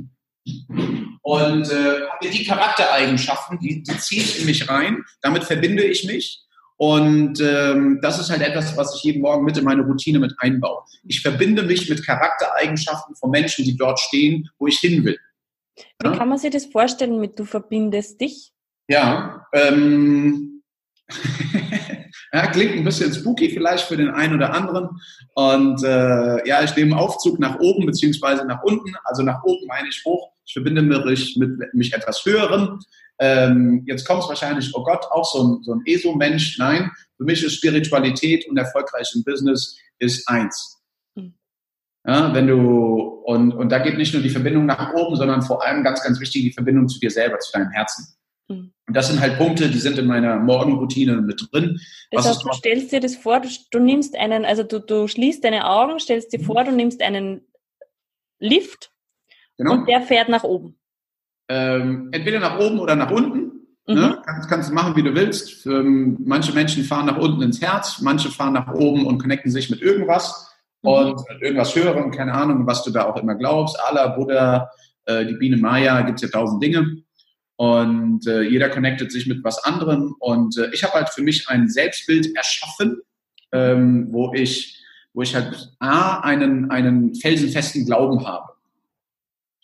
und 1.27 1.69
äh, 1.69 2.07
habe 2.07 2.29
die 2.31 2.45
Charaktereigenschaften, 2.45 3.59
die, 3.59 3.83
die 3.83 3.97
ziehe 3.97 4.21
ich 4.21 4.39
in 4.39 4.45
mich 4.45 4.69
rein, 4.69 5.03
damit 5.21 5.43
verbinde 5.43 5.83
ich 5.83 6.05
mich. 6.05 6.41
Und 6.77 7.41
ähm, 7.41 7.99
das 8.01 8.17
ist 8.17 8.29
halt 8.29 8.41
etwas, 8.41 8.77
was 8.77 8.95
ich 8.95 9.03
jeden 9.03 9.23
Morgen 9.23 9.43
mit 9.43 9.57
in 9.57 9.65
meine 9.65 9.81
Routine 9.81 10.19
mit 10.19 10.33
einbaue. 10.37 10.83
Ich 11.03 11.21
verbinde 11.21 11.63
mich 11.63 11.89
mit 11.89 12.05
Charaktereigenschaften 12.05 13.13
von 13.17 13.29
Menschen, 13.29 13.65
die 13.65 13.75
dort 13.75 13.99
stehen, 13.99 14.49
wo 14.57 14.67
ich 14.67 14.79
hin 14.79 15.03
will. 15.03 15.17
Wie 16.01 16.07
ja? 16.07 16.15
kann 16.15 16.29
man 16.29 16.37
sich 16.37 16.51
das 16.51 16.65
vorstellen 16.67 17.19
mit 17.19 17.37
du 17.37 17.43
verbindest 17.43 18.21
dich? 18.21 18.53
Ja, 18.87 19.45
ähm, 19.51 20.63
ja, 22.31 22.47
klingt 22.51 22.71
ein 22.77 22.85
bisschen 22.85 23.13
spooky 23.13 23.49
vielleicht 23.49 23.83
für 23.83 23.97
den 23.97 24.11
einen 24.11 24.35
oder 24.35 24.53
anderen. 24.53 25.01
Und 25.35 25.83
äh, 25.83 26.47
ja, 26.47 26.63
ich 26.63 26.73
nehme 26.77 26.97
Aufzug 26.97 27.37
nach 27.37 27.59
oben 27.59 27.85
beziehungsweise 27.85 28.45
nach 28.45 28.63
unten. 28.63 28.95
Also 29.03 29.23
nach 29.23 29.43
oben 29.43 29.67
meine 29.67 29.89
ich 29.89 30.01
hoch 30.05 30.36
ich 30.47 30.53
verbinde 30.53 30.81
mich 30.81 31.37
mit 31.37 31.73
mich 31.73 31.93
etwas 31.93 32.25
Höherem. 32.25 32.79
Ähm, 33.19 33.83
jetzt 33.85 34.07
kommt 34.07 34.23
es 34.23 34.29
wahrscheinlich, 34.29 34.73
oh 34.73 34.83
Gott, 34.83 35.05
auch 35.11 35.25
so 35.25 35.43
ein, 35.43 35.63
so 35.63 35.73
ein 35.73 35.81
ESO-Mensch. 35.85 36.57
Nein, 36.57 36.89
für 37.17 37.25
mich 37.25 37.43
ist 37.43 37.55
Spiritualität 37.55 38.47
und 38.47 38.57
erfolgreich 38.57 39.11
im 39.13 39.23
Business 39.23 39.77
ist 39.99 40.27
eins. 40.29 40.81
Hm. 41.17 41.33
Ja, 42.05 42.33
wenn 42.33 42.47
du, 42.47 43.21
und, 43.25 43.51
und 43.51 43.69
da 43.69 43.79
geht 43.79 43.97
nicht 43.97 44.13
nur 44.13 44.23
die 44.23 44.29
Verbindung 44.29 44.65
nach 44.65 44.93
oben, 44.93 45.17
sondern 45.17 45.41
vor 45.41 45.65
allem 45.65 45.83
ganz, 45.83 46.01
ganz 46.01 46.19
wichtig 46.19 46.43
die 46.43 46.53
Verbindung 46.53 46.87
zu 46.87 46.99
dir 46.99 47.11
selber, 47.11 47.39
zu 47.39 47.51
deinem 47.51 47.71
Herzen. 47.71 48.07
Mhm. 48.47 48.71
Und 48.87 48.95
das 48.95 49.07
sind 49.07 49.19
halt 49.19 49.37
Punkte, 49.37 49.69
die 49.69 49.79
sind 49.79 49.97
in 49.97 50.05
meiner 50.05 50.37
Morgenroutine 50.37 51.21
mit 51.21 51.45
drin. 51.51 51.81
Das 52.11 52.25
heißt, 52.25 52.43
du 52.43 52.53
stellst 52.53 52.93
dir 52.93 53.01
das 53.01 53.17
vor, 53.17 53.41
du, 53.41 53.49
du 53.71 53.79
nimmst 53.79 54.15
einen, 54.15 54.45
also 54.45 54.63
du, 54.63 54.79
du 54.79 55.07
schließt 55.07 55.43
deine 55.43 55.67
Augen, 55.67 55.99
stellst 55.99 56.31
dir 56.31 56.39
mhm. 56.39 56.45
vor, 56.45 56.63
du 56.63 56.71
nimmst 56.71 57.01
einen 57.01 57.41
Lift 58.39 58.91
genau. 59.57 59.73
und 59.73 59.87
der 59.87 60.01
fährt 60.01 60.29
nach 60.29 60.43
oben. 60.43 60.77
Ähm, 61.49 62.09
entweder 62.11 62.39
nach 62.39 62.59
oben 62.59 62.79
oder 62.79 62.95
nach 62.95 63.11
unten. 63.11 63.47
Ne? 63.87 63.95
Mhm. 63.95 63.95
Ne? 63.95 64.21
Kannst, 64.25 64.49
kannst 64.49 64.69
du 64.69 64.73
machen, 64.73 64.95
wie 64.95 65.03
du 65.03 65.15
willst. 65.15 65.65
Ähm, 65.65 66.17
manche 66.25 66.53
Menschen 66.53 66.83
fahren 66.83 67.05
nach 67.05 67.17
unten 67.17 67.41
ins 67.41 67.61
Herz, 67.61 68.01
manche 68.01 68.29
fahren 68.29 68.53
nach 68.53 68.73
oben 68.73 69.05
und 69.05 69.19
connecten 69.19 69.51
sich 69.51 69.69
mit 69.69 69.81
irgendwas 69.81 70.51
mhm. 70.81 70.89
und 70.89 71.21
mit 71.29 71.41
irgendwas 71.41 71.75
hören, 71.75 72.11
keine 72.11 72.33
Ahnung, 72.33 72.67
was 72.67 72.83
du 72.83 72.91
da 72.91 73.05
auch 73.05 73.17
immer 73.17 73.35
glaubst. 73.35 73.79
Allah, 73.79 74.07
Buddha, 74.07 74.69
äh, 75.05 75.25
die 75.25 75.35
Biene 75.35 75.57
Maya, 75.57 76.01
gibt 76.01 76.21
es 76.21 76.29
ja 76.29 76.37
tausend 76.37 76.61
Dinge. 76.61 77.03
Und 77.55 78.27
äh, 78.27 78.41
jeder 78.41 78.69
connectet 78.69 79.11
sich 79.11 79.25
mit 79.25 79.43
was 79.43 79.63
anderem. 79.63 80.15
Und 80.19 80.57
äh, 80.57 80.69
ich 80.73 80.83
habe 80.83 80.93
halt 80.93 81.09
für 81.09 81.23
mich 81.23 81.49
ein 81.49 81.69
Selbstbild 81.69 82.35
erschaffen, 82.35 83.01
ähm, 83.51 84.07
wo 84.11 84.31
ich, 84.33 84.83
wo 85.13 85.23
ich 85.23 85.33
halt 85.33 85.71
A, 85.79 86.19
einen, 86.19 86.69
einen 86.69 87.15
felsenfesten 87.15 87.85
Glauben 87.85 88.27
habe. 88.27 88.56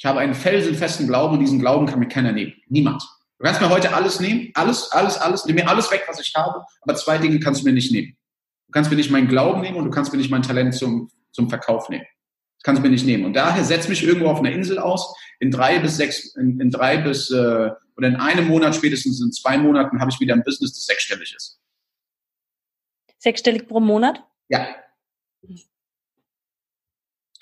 Ich 0.03 0.05
habe 0.05 0.19
einen 0.19 0.33
felsenfesten 0.33 1.07
Glauben 1.07 1.35
und 1.35 1.39
diesen 1.39 1.59
Glauben 1.59 1.85
kann 1.85 1.97
mir 1.97 2.09
keiner 2.09 2.33
nehmen. 2.33 2.51
Niemand. 2.67 3.01
Du 3.39 3.45
kannst 3.45 3.61
mir 3.61 3.69
heute 3.69 3.93
alles 3.93 4.19
nehmen, 4.19 4.51
alles, 4.53 4.91
alles, 4.91 5.17
alles, 5.17 5.45
nimm 5.45 5.55
mir 5.55 5.69
alles 5.69 5.89
weg, 5.91 6.03
was 6.09 6.19
ich 6.19 6.35
habe, 6.35 6.65
aber 6.81 6.95
zwei 6.95 7.17
Dinge 7.17 7.39
kannst 7.39 7.61
du 7.61 7.65
mir 7.65 7.71
nicht 7.71 7.89
nehmen. 7.89 8.17
Du 8.67 8.73
kannst 8.73 8.91
mir 8.91 8.97
nicht 8.97 9.11
meinen 9.11 9.29
Glauben 9.29 9.61
nehmen 9.61 9.77
und 9.77 9.85
du 9.85 9.91
kannst 9.91 10.11
mir 10.11 10.17
nicht 10.17 10.29
mein 10.29 10.41
Talent 10.41 10.75
zum, 10.75 11.09
zum 11.31 11.47
Verkauf 11.47 11.87
nehmen. 11.87 12.03
Das 12.57 12.63
kannst 12.63 12.79
du 12.81 12.83
mir 12.83 12.91
nicht 12.91 13.05
nehmen. 13.05 13.23
Und 13.23 13.31
daher 13.31 13.63
setz 13.63 13.87
mich 13.87 14.03
irgendwo 14.03 14.27
auf 14.27 14.39
einer 14.39 14.51
Insel 14.51 14.77
aus. 14.77 15.15
In 15.39 15.51
drei 15.51 15.79
bis 15.79 15.95
sechs, 15.95 16.35
in, 16.35 16.59
in 16.59 16.69
drei 16.69 16.97
bis 16.97 17.31
äh, 17.31 17.69
oder 17.95 18.07
in 18.09 18.17
einem 18.17 18.49
Monat, 18.49 18.75
spätestens 18.75 19.21
in 19.21 19.31
zwei 19.31 19.57
Monaten, 19.57 20.01
habe 20.01 20.11
ich 20.11 20.19
wieder 20.19 20.33
ein 20.33 20.43
Business, 20.43 20.73
das 20.73 20.85
sechsstellig 20.85 21.33
ist. 21.33 21.61
Sechsstellig 23.19 23.69
pro 23.69 23.79
Monat? 23.79 24.21
Ja. 24.49 24.67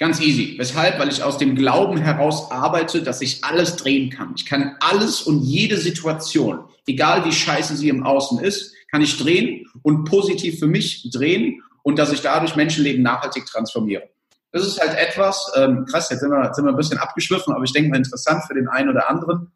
Ganz 0.01 0.19
easy. 0.19 0.55
Weshalb? 0.57 0.97
Weil 0.97 1.09
ich 1.09 1.21
aus 1.21 1.37
dem 1.37 1.55
Glauben 1.55 1.97
heraus 1.97 2.49
arbeite, 2.49 3.03
dass 3.03 3.21
ich 3.21 3.43
alles 3.43 3.75
drehen 3.75 4.09
kann. 4.09 4.33
Ich 4.35 4.47
kann 4.47 4.75
alles 4.79 5.21
und 5.21 5.43
jede 5.43 5.77
Situation, 5.77 6.61
egal 6.87 7.23
wie 7.23 7.31
scheiße 7.31 7.77
sie 7.77 7.87
im 7.87 8.03
Außen 8.03 8.39
ist, 8.39 8.73
kann 8.89 9.03
ich 9.03 9.19
drehen 9.19 9.67
und 9.83 10.05
positiv 10.05 10.57
für 10.57 10.65
mich 10.65 11.07
drehen 11.11 11.61
und 11.83 11.99
dass 11.99 12.11
ich 12.11 12.21
dadurch 12.21 12.55
Menschenleben 12.55 13.03
nachhaltig 13.03 13.45
transformiere. 13.45 14.09
Das 14.51 14.65
ist 14.65 14.81
halt 14.81 14.97
etwas, 14.97 15.51
ähm, 15.55 15.85
krass, 15.85 16.09
jetzt 16.09 16.21
sind 16.21 16.31
wir, 16.31 16.51
sind 16.51 16.65
wir 16.65 16.71
ein 16.71 16.77
bisschen 16.77 16.97
abgeschwiffen, 16.97 17.53
aber 17.53 17.63
ich 17.63 17.71
denke 17.71 17.91
mal 17.91 17.97
interessant 17.97 18.43
für 18.47 18.55
den 18.55 18.69
einen 18.69 18.89
oder 18.89 19.07
anderen. 19.07 19.51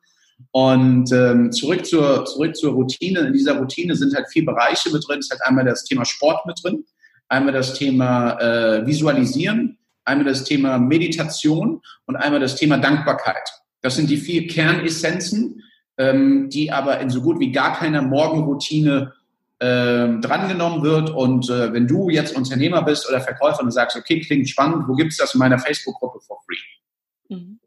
Und 0.51 1.11
ähm, 1.11 1.51
zurück, 1.53 1.87
zur, 1.87 2.23
zurück 2.25 2.55
zur 2.55 2.73
Routine. 2.73 3.21
In 3.21 3.33
dieser 3.33 3.57
Routine 3.57 3.95
sind 3.95 4.13
halt 4.13 4.27
vier 4.29 4.45
Bereiche 4.45 4.91
mit 4.91 5.07
drin. 5.07 5.17
Es 5.17 5.25
ist 5.25 5.31
halt 5.31 5.41
einmal 5.41 5.65
das 5.65 5.85
Thema 5.85 6.05
Sport 6.05 6.45
mit 6.45 6.63
drin, 6.63 6.85
einmal 7.29 7.53
das 7.53 7.73
Thema 7.73 8.39
äh, 8.39 8.85
Visualisieren, 8.85 9.79
einmal 10.05 10.25
das 10.25 10.43
Thema 10.43 10.77
Meditation 10.77 11.81
und 12.05 12.15
einmal 12.15 12.39
das 12.39 12.55
Thema 12.55 12.77
Dankbarkeit. 12.77 13.49
Das 13.81 13.95
sind 13.95 14.09
die 14.09 14.17
vier 14.17 14.47
Kernessenzen, 14.47 15.63
ähm, 15.97 16.49
die 16.49 16.71
aber 16.71 16.99
in 16.99 17.09
so 17.09 17.21
gut 17.21 17.39
wie 17.39 17.51
gar 17.51 17.77
keiner 17.77 18.01
Morgenroutine 18.01 19.13
ähm, 19.59 20.21
drangenommen 20.21 20.83
wird. 20.83 21.09
Und 21.09 21.49
äh, 21.49 21.71
wenn 21.73 21.87
du 21.87 22.09
jetzt 22.09 22.35
Unternehmer 22.35 22.81
bist 22.81 23.07
oder 23.07 23.21
Verkäufer 23.21 23.61
und 23.61 23.71
sagst, 23.71 23.95
okay, 23.97 24.19
klingt 24.19 24.49
spannend, 24.49 24.87
wo 24.87 24.93
gibt 24.93 25.11
es 25.11 25.17
das 25.17 25.33
in 25.33 25.39
meiner 25.39 25.59
Facebook-Gruppe 25.59 26.19
for 26.21 26.39
free? 26.45 27.35
Mhm. 27.35 27.59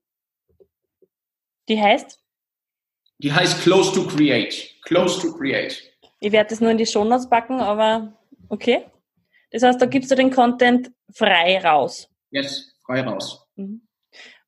Die 1.69 1.81
heißt? 1.81 2.19
Die 3.19 3.33
heißt 3.33 3.63
Close 3.63 3.93
to 3.95 4.07
Create. 4.07 4.75
Close 4.83 5.21
to 5.21 5.35
Create. 5.37 5.83
Ich 6.21 6.33
werde 6.33 6.51
das 6.51 6.61
nur 6.61 6.71
in 6.71 6.79
die 6.79 6.87
Shownotes 6.87 7.29
packen, 7.29 7.61
aber 7.61 8.13
okay. 8.49 8.85
Das 9.51 9.63
heißt, 9.63 9.81
da 9.81 9.87
gibst 9.87 10.11
du 10.11 10.15
den 10.15 10.31
Content 10.31 10.91
frei 11.13 11.59
raus. 11.65 12.09
Yes, 12.31 12.75
frei 12.85 13.03
raus. 13.03 13.47
Mhm. 13.57 13.83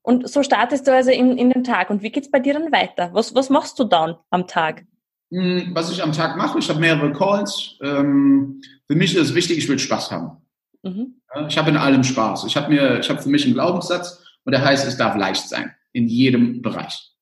Und 0.02 0.28
so 0.28 0.42
startest 0.42 0.86
du 0.86 0.94
also 0.94 1.10
in, 1.10 1.36
in 1.36 1.50
den 1.50 1.64
Tag. 1.64 1.90
Und 1.90 2.02
wie 2.02 2.10
geht's 2.10 2.30
bei 2.30 2.40
dir 2.40 2.54
dann 2.54 2.72
weiter? 2.72 3.10
Was, 3.12 3.34
was 3.34 3.50
machst 3.50 3.78
du 3.78 3.84
dann 3.84 4.16
am 4.30 4.46
Tag? 4.46 4.84
Hm, 5.30 5.70
was 5.74 5.90
ich 5.92 6.02
am 6.02 6.12
Tag 6.12 6.36
mache, 6.36 6.58
ich 6.58 6.68
habe 6.68 6.80
mehrere 6.80 7.12
Calls. 7.12 7.76
Ähm, 7.82 8.62
für 8.86 8.96
mich 8.96 9.14
ist 9.14 9.28
es 9.28 9.34
wichtig, 9.34 9.58
ich 9.58 9.68
will 9.68 9.78
Spaß 9.78 10.10
haben. 10.10 10.38
Mhm. 10.82 11.20
Ich 11.48 11.58
habe 11.58 11.70
in 11.70 11.76
allem 11.76 12.02
Spaß. 12.02 12.44
Ich 12.46 12.56
habe 12.56 12.72
mir, 12.72 12.98
ich 12.98 13.08
habe 13.08 13.22
für 13.22 13.28
mich 13.28 13.44
einen 13.44 13.54
Glaubenssatz 13.54 14.24
und 14.44 14.52
der 14.52 14.64
heißt, 14.64 14.86
es 14.86 14.96
darf 14.96 15.16
leicht 15.16 15.48
sein 15.48 15.74
in 15.92 16.08
jedem 16.08 16.62
Bereich. 16.62 17.12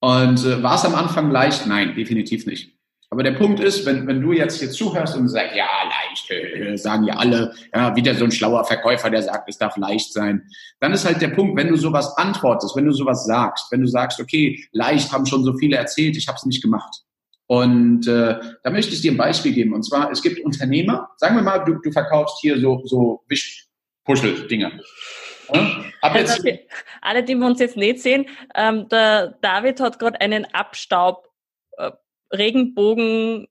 Und 0.00 0.44
äh, 0.44 0.62
war 0.62 0.74
es 0.74 0.84
am 0.84 0.94
Anfang 0.94 1.30
leicht? 1.30 1.66
Nein, 1.66 1.94
definitiv 1.94 2.44
nicht. 2.44 2.73
Aber 3.14 3.22
der 3.22 3.30
Punkt 3.30 3.60
ist, 3.60 3.86
wenn, 3.86 4.08
wenn 4.08 4.20
du 4.20 4.32
jetzt 4.32 4.58
hier 4.58 4.72
zuhörst 4.72 5.16
und 5.16 5.28
sagst, 5.28 5.54
ja, 5.54 5.68
leicht, 5.84 6.30
äh, 6.32 6.76
sagen 6.76 7.04
ja 7.04 7.14
alle, 7.14 7.54
ja, 7.72 7.94
wieder 7.94 8.12
so 8.16 8.24
ein 8.24 8.32
schlauer 8.32 8.64
Verkäufer, 8.64 9.08
der 9.08 9.22
sagt, 9.22 9.48
es 9.48 9.56
darf 9.56 9.76
leicht 9.76 10.12
sein, 10.12 10.42
dann 10.80 10.92
ist 10.92 11.04
halt 11.04 11.22
der 11.22 11.28
Punkt, 11.28 11.56
wenn 11.56 11.68
du 11.68 11.76
sowas 11.76 12.16
antwortest, 12.16 12.74
wenn 12.74 12.86
du 12.86 12.90
sowas 12.90 13.24
sagst, 13.24 13.70
wenn 13.70 13.82
du 13.82 13.86
sagst, 13.86 14.18
okay, 14.18 14.66
leicht 14.72 15.12
haben 15.12 15.26
schon 15.26 15.44
so 15.44 15.56
viele 15.56 15.76
erzählt, 15.76 16.16
ich 16.16 16.26
habe 16.26 16.34
es 16.34 16.44
nicht 16.44 16.60
gemacht. 16.60 17.04
Und 17.46 18.08
äh, 18.08 18.40
da 18.64 18.70
möchte 18.70 18.94
ich 18.94 19.00
dir 19.00 19.12
ein 19.12 19.16
Beispiel 19.16 19.52
geben. 19.52 19.74
Und 19.74 19.84
zwar, 19.84 20.10
es 20.10 20.20
gibt 20.20 20.44
Unternehmer, 20.44 21.10
sagen 21.16 21.36
wir 21.36 21.42
mal, 21.44 21.58
du, 21.58 21.74
du 21.74 21.92
verkaufst 21.92 22.40
hier 22.40 22.58
so, 22.58 22.82
so 22.84 23.22
Wischpuschel-Dinger. 23.28 24.72
Ja? 25.52 25.84
Also, 26.00 26.42
alle, 27.00 27.22
die 27.22 27.36
wir 27.36 27.46
uns 27.46 27.60
jetzt 27.60 27.76
nicht 27.76 28.00
sehen, 28.00 28.26
ähm, 28.56 28.88
der 28.88 29.38
David 29.40 29.78
hat 29.78 30.00
gerade 30.00 30.20
einen 30.20 30.46
Abstaub 30.52 31.28
äh, 31.76 31.92
Regenbogen 32.38 33.46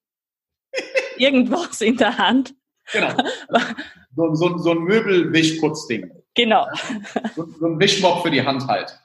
irgendwas 1.17 1.82
in 1.82 1.98
der 1.98 2.17
Hand. 2.17 2.56
Genau. 2.91 3.15
So, 4.15 4.36
so, 4.36 4.58
so 4.58 4.72
ein 4.72 4.80
Möbelwischputzding. 4.80 6.12
Genau. 6.36 6.67
So, 7.36 7.48
so 7.60 7.65
ein 7.65 7.80
Wischmopp 7.80 8.24
für 8.24 8.32
die 8.32 8.46
Hand 8.46 8.67
halt. 8.67 8.98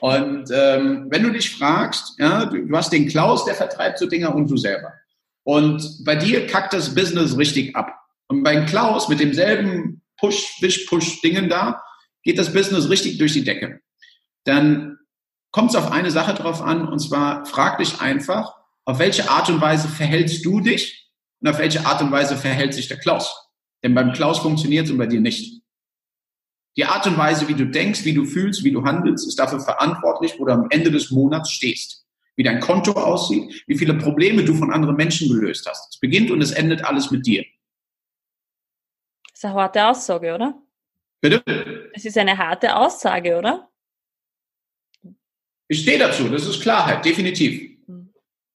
Und 0.00 0.50
ähm, 0.52 1.06
wenn 1.10 1.22
du 1.22 1.32
dich 1.32 1.56
fragst, 1.56 2.18
ja, 2.18 2.46
du, 2.46 2.66
du 2.66 2.76
hast 2.76 2.92
den 2.92 3.08
Klaus, 3.08 3.44
der 3.44 3.54
vertreibt 3.54 3.98
so 3.98 4.06
Dinger 4.06 4.34
und 4.34 4.50
du 4.50 4.56
selber. 4.56 4.92
Und 5.42 6.04
bei 6.04 6.16
dir 6.16 6.46
kackt 6.46 6.72
das 6.72 6.94
Business 6.94 7.36
richtig 7.36 7.74
ab. 7.74 7.98
Und 8.28 8.42
beim 8.42 8.66
Klaus 8.66 9.08
mit 9.08 9.20
demselben 9.20 10.02
Push, 10.18 10.58
Wisch, 10.60 10.86
Push-Dingen 10.86 11.48
da, 11.48 11.82
geht 12.22 12.38
das 12.38 12.52
Business 12.52 12.88
richtig 12.88 13.18
durch 13.18 13.32
die 13.32 13.44
Decke. 13.44 13.80
Dann 14.44 14.98
kommt 15.50 15.70
es 15.70 15.76
auf 15.76 15.90
eine 15.90 16.10
Sache 16.10 16.34
drauf 16.34 16.62
an, 16.62 16.86
und 16.86 17.00
zwar 17.00 17.44
frag 17.46 17.78
dich 17.78 18.00
einfach, 18.00 18.59
auf 18.90 18.98
welche 18.98 19.30
Art 19.30 19.48
und 19.48 19.60
Weise 19.60 19.88
verhältst 19.88 20.44
du 20.44 20.60
dich 20.60 21.08
und 21.40 21.48
auf 21.48 21.58
welche 21.58 21.86
Art 21.86 22.02
und 22.02 22.10
Weise 22.10 22.36
verhält 22.36 22.74
sich 22.74 22.88
der 22.88 22.98
Klaus? 22.98 23.48
Denn 23.84 23.94
beim 23.94 24.12
Klaus 24.12 24.40
funktioniert 24.40 24.86
es 24.86 24.90
und 24.90 24.98
bei 24.98 25.06
dir 25.06 25.20
nicht. 25.20 25.62
Die 26.76 26.84
Art 26.84 27.06
und 27.06 27.16
Weise, 27.16 27.46
wie 27.46 27.54
du 27.54 27.66
denkst, 27.66 28.04
wie 28.04 28.14
du 28.14 28.24
fühlst, 28.24 28.64
wie 28.64 28.72
du 28.72 28.84
handelst, 28.84 29.26
ist 29.28 29.38
dafür 29.38 29.60
verantwortlich, 29.60 30.34
wo 30.38 30.44
du 30.44 30.52
am 30.52 30.66
Ende 30.70 30.90
des 30.90 31.10
Monats 31.10 31.52
stehst. 31.52 32.04
Wie 32.34 32.42
dein 32.42 32.58
Konto 32.58 32.92
aussieht, 32.92 33.64
wie 33.66 33.78
viele 33.78 33.94
Probleme 33.94 34.44
du 34.44 34.54
von 34.54 34.72
anderen 34.72 34.96
Menschen 34.96 35.28
gelöst 35.28 35.68
hast. 35.68 35.94
Es 35.94 36.00
beginnt 36.00 36.30
und 36.30 36.40
es 36.42 36.50
endet 36.50 36.84
alles 36.84 37.10
mit 37.10 37.26
dir. 37.26 37.44
Das 39.30 39.38
ist 39.38 39.44
eine 39.44 39.54
harte 39.54 39.86
Aussage, 39.86 40.34
oder? 40.34 40.62
Bitte? 41.20 41.90
Es 41.94 42.04
ist 42.04 42.18
eine 42.18 42.36
harte 42.36 42.74
Aussage, 42.74 43.38
oder? 43.38 43.68
Ich 45.68 45.82
stehe 45.82 45.98
dazu, 45.98 46.28
das 46.28 46.46
ist 46.46 46.60
Klarheit, 46.60 47.04
definitiv. 47.04 47.70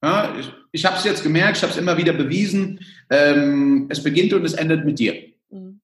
Ja, 0.06 0.36
ich 0.38 0.52
ich 0.76 0.84
habe 0.84 0.98
es 0.98 1.06
jetzt 1.06 1.24
gemerkt, 1.24 1.56
ich 1.56 1.64
habe 1.64 1.72
es 1.72 1.80
immer 1.80 1.98
wieder 1.98 2.12
bewiesen. 2.12 2.82
Ähm, 3.10 3.88
es 3.90 4.04
beginnt 4.04 4.34
und 4.34 4.44
es 4.44 4.54
endet 4.54 4.84
mit 4.84 5.00
dir. 5.00 5.16
Mhm. 5.50 5.80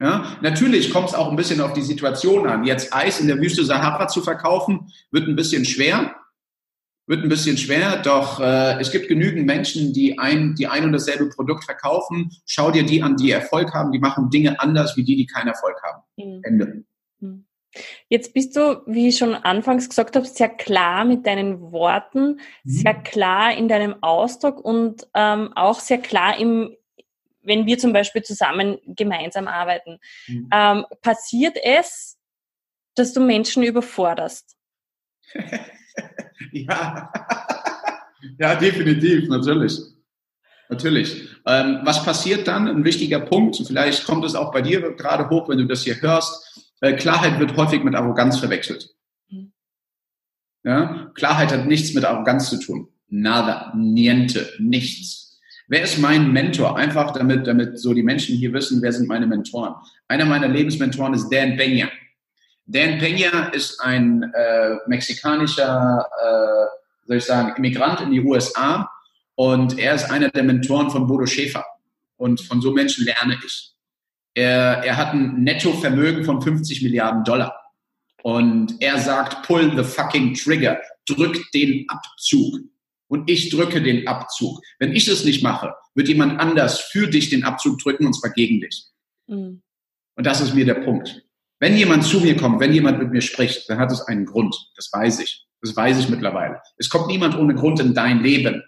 Ja, 0.00 0.36
natürlich 0.42 0.92
kommt 0.92 1.08
es 1.08 1.14
auch 1.14 1.28
ein 1.28 1.36
bisschen 1.36 1.60
auf 1.60 1.72
die 1.72 1.82
Situation 1.82 2.46
an. 2.46 2.64
Jetzt 2.64 2.94
Eis 2.94 3.20
in 3.20 3.26
der 3.26 3.38
Wüste 3.38 3.64
Sahara 3.64 4.06
zu 4.06 4.22
verkaufen, 4.22 4.92
wird 5.10 5.26
ein 5.26 5.34
bisschen 5.34 5.64
schwer. 5.64 6.14
Wird 7.08 7.22
ein 7.22 7.28
bisschen 7.28 7.56
schwer, 7.56 8.02
doch 8.02 8.40
äh, 8.40 8.80
es 8.80 8.90
gibt 8.90 9.06
genügend 9.06 9.46
Menschen, 9.46 9.92
die 9.92 10.18
ein, 10.18 10.54
die 10.56 10.66
ein 10.66 10.84
und 10.84 10.92
dasselbe 10.92 11.28
Produkt 11.28 11.64
verkaufen. 11.64 12.32
Schau 12.46 12.72
dir 12.72 12.84
die 12.84 13.02
an, 13.02 13.16
die 13.16 13.30
Erfolg 13.30 13.72
haben. 13.74 13.92
Die 13.92 14.00
machen 14.00 14.28
Dinge 14.30 14.58
anders 14.60 14.96
wie 14.96 15.04
die, 15.04 15.16
die 15.16 15.26
keinen 15.26 15.48
Erfolg 15.48 15.76
haben. 15.82 16.02
Mhm. 16.16 16.40
Ende. 16.42 16.84
Mhm. 17.20 17.45
Jetzt 18.08 18.34
bist 18.34 18.56
du, 18.56 18.82
wie 18.86 19.08
ich 19.08 19.18
schon 19.18 19.34
anfangs 19.34 19.88
gesagt 19.88 20.16
habe, 20.16 20.26
sehr 20.26 20.48
klar 20.48 21.04
mit 21.04 21.26
deinen 21.26 21.72
Worten, 21.72 22.40
mhm. 22.64 22.70
sehr 22.70 22.94
klar 22.94 23.56
in 23.56 23.68
deinem 23.68 24.02
Ausdruck 24.02 24.64
und 24.64 25.06
ähm, 25.14 25.52
auch 25.54 25.80
sehr 25.80 25.98
klar 25.98 26.38
im, 26.38 26.76
wenn 27.42 27.66
wir 27.66 27.78
zum 27.78 27.92
Beispiel 27.92 28.22
zusammen 28.22 28.78
gemeinsam 28.86 29.48
arbeiten. 29.48 29.98
Mhm. 30.26 30.48
Ähm, 30.52 30.86
passiert 31.02 31.56
es, 31.62 32.18
dass 32.94 33.12
du 33.12 33.20
Menschen 33.20 33.62
überforderst? 33.62 34.56
ja. 36.52 37.12
ja, 38.38 38.54
definitiv, 38.54 39.28
natürlich. 39.28 39.78
Natürlich. 40.68 41.28
Ähm, 41.46 41.80
was 41.84 42.04
passiert 42.04 42.48
dann? 42.48 42.68
Ein 42.68 42.84
wichtiger 42.84 43.20
Punkt, 43.20 43.62
vielleicht 43.64 44.04
kommt 44.04 44.24
es 44.24 44.34
auch 44.34 44.50
bei 44.52 44.62
dir 44.62 44.80
gerade 44.96 45.28
hoch, 45.28 45.48
wenn 45.48 45.58
du 45.58 45.66
das 45.66 45.84
hier 45.84 46.00
hörst. 46.00 46.65
Äh, 46.80 46.94
Klarheit 46.94 47.38
wird 47.38 47.56
häufig 47.56 47.82
mit 47.82 47.94
Arroganz 47.94 48.38
verwechselt. 48.38 48.94
Mhm. 49.28 49.52
Ja? 50.64 51.10
Klarheit 51.14 51.52
hat 51.52 51.66
nichts 51.66 51.94
mit 51.94 52.04
Arroganz 52.04 52.50
zu 52.50 52.58
tun. 52.58 52.88
Nada, 53.08 53.72
niente, 53.76 54.48
nichts. 54.58 55.40
Wer 55.68 55.82
ist 55.82 55.98
mein 55.98 56.32
Mentor? 56.32 56.76
Einfach 56.76 57.12
damit, 57.12 57.46
damit 57.46 57.78
so 57.78 57.92
die 57.92 58.02
Menschen 58.02 58.36
hier 58.36 58.52
wissen, 58.52 58.80
wer 58.82 58.92
sind 58.92 59.08
meine 59.08 59.26
Mentoren. 59.26 59.74
Einer 60.06 60.24
meiner 60.24 60.48
Lebensmentoren 60.48 61.14
ist 61.14 61.28
Dan 61.28 61.56
Peña. 61.56 61.88
Dan 62.66 62.98
Peña 63.00 63.52
ist 63.52 63.80
ein 63.80 64.22
äh, 64.34 64.76
mexikanischer, 64.86 66.06
äh, 66.22 67.06
soll 67.06 67.16
ich 67.16 67.24
sagen, 67.24 67.54
Immigrant 67.56 68.00
in 68.00 68.12
die 68.12 68.20
USA 68.20 68.88
und 69.34 69.78
er 69.78 69.94
ist 69.94 70.10
einer 70.10 70.30
der 70.30 70.42
Mentoren 70.42 70.90
von 70.90 71.06
Bodo 71.06 71.26
Schäfer. 71.26 71.64
Und 72.16 72.40
von 72.40 72.60
so 72.60 72.72
Menschen 72.72 73.04
lerne 73.04 73.38
ich. 73.44 73.75
Er, 74.36 74.84
er 74.84 74.96
hat 74.98 75.14
ein 75.14 75.42
Nettovermögen 75.42 76.24
von 76.24 76.42
50 76.42 76.82
Milliarden 76.82 77.24
Dollar. 77.24 77.58
Und 78.22 78.74
er 78.80 78.98
sagt, 78.98 79.46
pull 79.46 79.74
the 79.74 79.82
fucking 79.82 80.34
trigger, 80.34 80.78
drück 81.08 81.50
den 81.52 81.88
Abzug. 81.88 82.58
Und 83.08 83.30
ich 83.30 83.48
drücke 83.48 83.80
den 83.80 84.06
Abzug. 84.06 84.60
Wenn 84.78 84.92
ich 84.92 85.08
es 85.08 85.24
nicht 85.24 85.42
mache, 85.42 85.74
wird 85.94 86.08
jemand 86.08 86.38
anders 86.38 86.80
für 86.80 87.08
dich 87.08 87.30
den 87.30 87.44
Abzug 87.44 87.78
drücken 87.78 88.06
und 88.06 88.12
zwar 88.12 88.30
gegen 88.30 88.60
dich. 88.60 88.84
Mhm. 89.26 89.62
Und 90.16 90.26
das 90.26 90.42
ist 90.42 90.54
mir 90.54 90.66
der 90.66 90.74
Punkt. 90.74 91.22
Wenn 91.58 91.76
jemand 91.76 92.04
zu 92.04 92.20
mir 92.20 92.36
kommt, 92.36 92.60
wenn 92.60 92.74
jemand 92.74 92.98
mit 92.98 93.12
mir 93.12 93.22
spricht, 93.22 93.70
dann 93.70 93.78
hat 93.78 93.90
es 93.90 94.02
einen 94.02 94.26
Grund. 94.26 94.54
Das 94.76 94.90
weiß 94.92 95.20
ich. 95.20 95.46
Das 95.62 95.74
weiß 95.74 95.98
ich 95.98 96.10
mittlerweile. 96.10 96.60
Es 96.76 96.90
kommt 96.90 97.06
niemand 97.06 97.38
ohne 97.38 97.54
Grund 97.54 97.80
in 97.80 97.94
dein 97.94 98.22
Leben. 98.22 98.62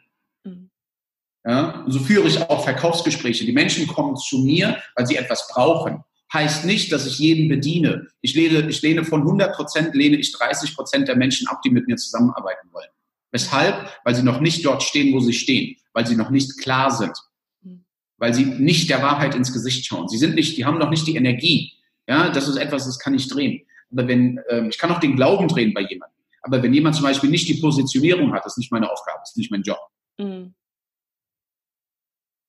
Ja, 1.45 1.85
so 1.87 2.01
führe 2.01 2.29
ich 2.29 2.41
auch 2.43 2.65
Verkaufsgespräche. 2.65 3.45
Die 3.45 3.53
Menschen 3.53 3.87
kommen 3.87 4.17
zu 4.17 4.39
mir, 4.39 4.79
weil 4.97 5.07
sie 5.07 5.17
etwas 5.17 5.49
brauchen. 5.49 6.05
Heißt 6.33 6.67
nicht, 6.67 6.93
dass 6.93 7.07
ich 7.07 7.19
jeden 7.19 7.49
bediene. 7.49 8.09
Ich 8.21 8.35
lehne, 8.35 8.69
ich 8.69 8.83
lehne 8.83 9.05
von 9.05 9.23
100 9.23 9.55
Prozent, 9.55 9.95
lehne 9.95 10.17
ich 10.17 10.33
30 10.33 10.75
Prozent 10.75 11.09
der 11.09 11.17
Menschen 11.17 11.49
ab, 11.49 11.63
die 11.63 11.71
mit 11.71 11.87
mir 11.87 11.97
zusammenarbeiten 11.97 12.69
wollen. 12.73 12.89
Weshalb? 13.31 13.89
Weil 14.05 14.15
sie 14.15 14.23
noch 14.23 14.41
nicht 14.41 14.65
dort 14.65 14.83
stehen, 14.83 15.15
wo 15.15 15.21
sie 15.21 15.33
stehen. 15.33 15.77
Weil 15.95 16.07
sie 16.07 16.17
noch 16.17 16.31
nicht 16.31 16.59
klar 16.59 16.91
sind. 16.91 17.17
Weil 18.19 18.35
sie 18.35 18.45
nicht 18.45 18.91
der 18.91 19.03
Wahrheit 19.03 19.35
ins 19.35 19.53
Gesicht 19.53 19.87
schauen. 19.87 20.09
Sie 20.09 20.19
sind 20.19 20.35
nicht, 20.35 20.57
die 20.57 20.65
haben 20.65 20.79
noch 20.79 20.91
nicht 20.91 21.07
die 21.07 21.17
Energie. 21.17 21.73
Ja, 22.07 22.31
das 22.31 22.49
ist 22.49 22.57
etwas, 22.57 22.85
das 22.85 22.99
kann 22.99 23.15
ich 23.15 23.29
drehen. 23.29 23.63
Aber 23.93 24.09
wenn, 24.09 24.41
ähm, 24.51 24.69
ich 24.71 24.79
kann 24.79 24.91
auch 24.91 25.01
den 25.01 25.17
Glauben 25.17 25.49
drehen 25.49 25.73
bei 25.73 25.83
jemandem. 25.83 26.19
Aber 26.43 26.63
wenn 26.63 26.75
jemand 26.75 26.97
zum 26.97 27.05
Beispiel 27.05 27.31
nicht 27.31 27.49
die 27.49 27.55
Positionierung 27.61 28.33
hat, 28.33 28.45
das 28.45 28.55
ist 28.55 28.59
nicht 28.59 28.73
meine 28.73 28.91
Aufgabe, 28.91 29.19
das 29.21 29.31
ist 29.31 29.37
nicht 29.37 29.51
mein 29.51 29.63
Job. 29.63 29.79
Mhm. 30.19 30.55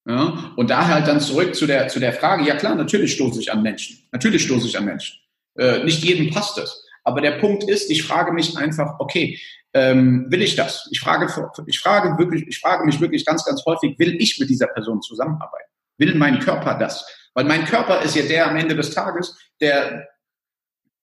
Ja, 0.06 0.52
und 0.56 0.70
daher 0.70 0.94
halt 0.94 1.08
dann 1.08 1.20
zurück 1.20 1.54
zu 1.54 1.66
der, 1.66 1.88
zu 1.88 2.00
der 2.00 2.12
Frage, 2.12 2.44
ja 2.46 2.56
klar, 2.56 2.74
natürlich 2.74 3.12
stoße 3.12 3.40
ich 3.40 3.52
an 3.52 3.62
Menschen. 3.62 3.98
Natürlich 4.12 4.44
stoße 4.44 4.66
ich 4.66 4.78
an 4.78 4.86
Menschen. 4.86 5.18
Äh, 5.58 5.84
nicht 5.84 6.02
jedem 6.02 6.30
passt 6.30 6.58
es. 6.58 6.84
Aber 7.04 7.20
der 7.20 7.32
Punkt 7.32 7.68
ist, 7.68 7.90
ich 7.90 8.02
frage 8.02 8.32
mich 8.32 8.56
einfach, 8.56 8.98
okay, 8.98 9.38
ähm, 9.72 10.26
will 10.28 10.42
ich 10.42 10.56
das? 10.56 10.88
Ich 10.90 11.00
frage, 11.00 11.26
ich 11.66 11.78
frage 11.78 12.18
wirklich, 12.18 12.46
ich 12.48 12.58
frage 12.58 12.84
mich 12.84 13.00
wirklich 13.00 13.24
ganz, 13.24 13.44
ganz 13.44 13.64
häufig, 13.66 13.98
will 13.98 14.16
ich 14.20 14.38
mit 14.38 14.50
dieser 14.50 14.66
Person 14.66 15.00
zusammenarbeiten? 15.02 15.70
Will 15.98 16.14
mein 16.14 16.40
Körper 16.40 16.74
das? 16.78 17.06
Weil 17.34 17.44
mein 17.44 17.64
Körper 17.64 18.02
ist 18.02 18.16
ja 18.16 18.22
der 18.22 18.48
am 18.48 18.56
Ende 18.56 18.74
des 18.74 18.90
Tages, 18.90 19.36
der, 19.60 20.08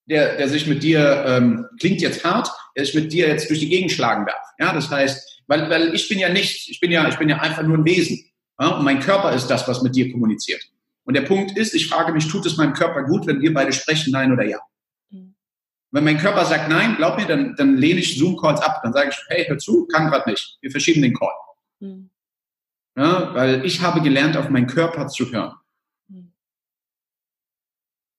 der, 0.06 0.36
der 0.36 0.48
sich 0.48 0.66
mit 0.66 0.82
dir, 0.82 1.24
ähm, 1.26 1.66
klingt 1.80 2.00
jetzt 2.00 2.24
hart, 2.24 2.50
der 2.76 2.84
sich 2.84 2.94
mit 2.94 3.12
dir 3.12 3.28
jetzt 3.28 3.48
durch 3.48 3.60
die 3.60 3.68
Gegend 3.68 3.92
schlagen 3.92 4.26
darf. 4.26 4.42
Ja, 4.58 4.72
das 4.72 4.90
heißt, 4.90 5.42
weil, 5.46 5.70
weil 5.70 5.94
ich 5.94 6.08
bin 6.08 6.18
ja 6.18 6.28
nichts, 6.28 6.68
ich 6.68 6.80
bin 6.80 6.90
ja, 6.90 7.08
ich 7.08 7.16
bin 7.16 7.28
ja 7.28 7.38
einfach 7.38 7.62
nur 7.62 7.78
ein 7.78 7.84
Wesen. 7.84 8.22
Und 8.58 8.82
mein 8.82 9.00
Körper 9.00 9.32
ist 9.32 9.46
das, 9.46 9.68
was 9.68 9.82
mit 9.82 9.94
dir 9.94 10.10
kommuniziert. 10.10 10.62
Und 11.04 11.14
der 11.14 11.22
Punkt 11.22 11.56
ist, 11.56 11.74
ich 11.74 11.88
frage 11.88 12.12
mich, 12.12 12.28
tut 12.28 12.44
es 12.44 12.56
meinem 12.56 12.74
Körper 12.74 13.04
gut, 13.04 13.26
wenn 13.26 13.40
wir 13.40 13.54
beide 13.54 13.72
sprechen, 13.72 14.10
nein 14.10 14.32
oder 14.32 14.44
ja? 14.44 14.58
Mhm. 15.10 15.34
Wenn 15.92 16.04
mein 16.04 16.18
Körper 16.18 16.44
sagt 16.44 16.68
nein, 16.68 16.96
glaub 16.96 17.16
mir, 17.16 17.26
dann, 17.26 17.54
dann 17.56 17.76
lehne 17.76 18.00
ich 18.00 18.18
Zoom-Calls 18.18 18.60
ab. 18.60 18.80
Dann 18.82 18.92
sage 18.92 19.10
ich, 19.10 19.16
hey, 19.28 19.46
hör 19.46 19.58
zu, 19.58 19.86
kann 19.86 20.10
gerade 20.10 20.28
nicht. 20.28 20.58
Wir 20.60 20.70
verschieben 20.70 21.02
den 21.02 21.14
Call. 21.14 21.30
Mhm. 21.80 22.10
Ja, 22.96 23.32
weil 23.32 23.64
ich 23.64 23.80
habe 23.80 24.02
gelernt, 24.02 24.36
auf 24.36 24.50
meinen 24.50 24.66
Körper 24.66 25.06
zu 25.06 25.30
hören. 25.30 25.54
Mhm. 26.08 26.32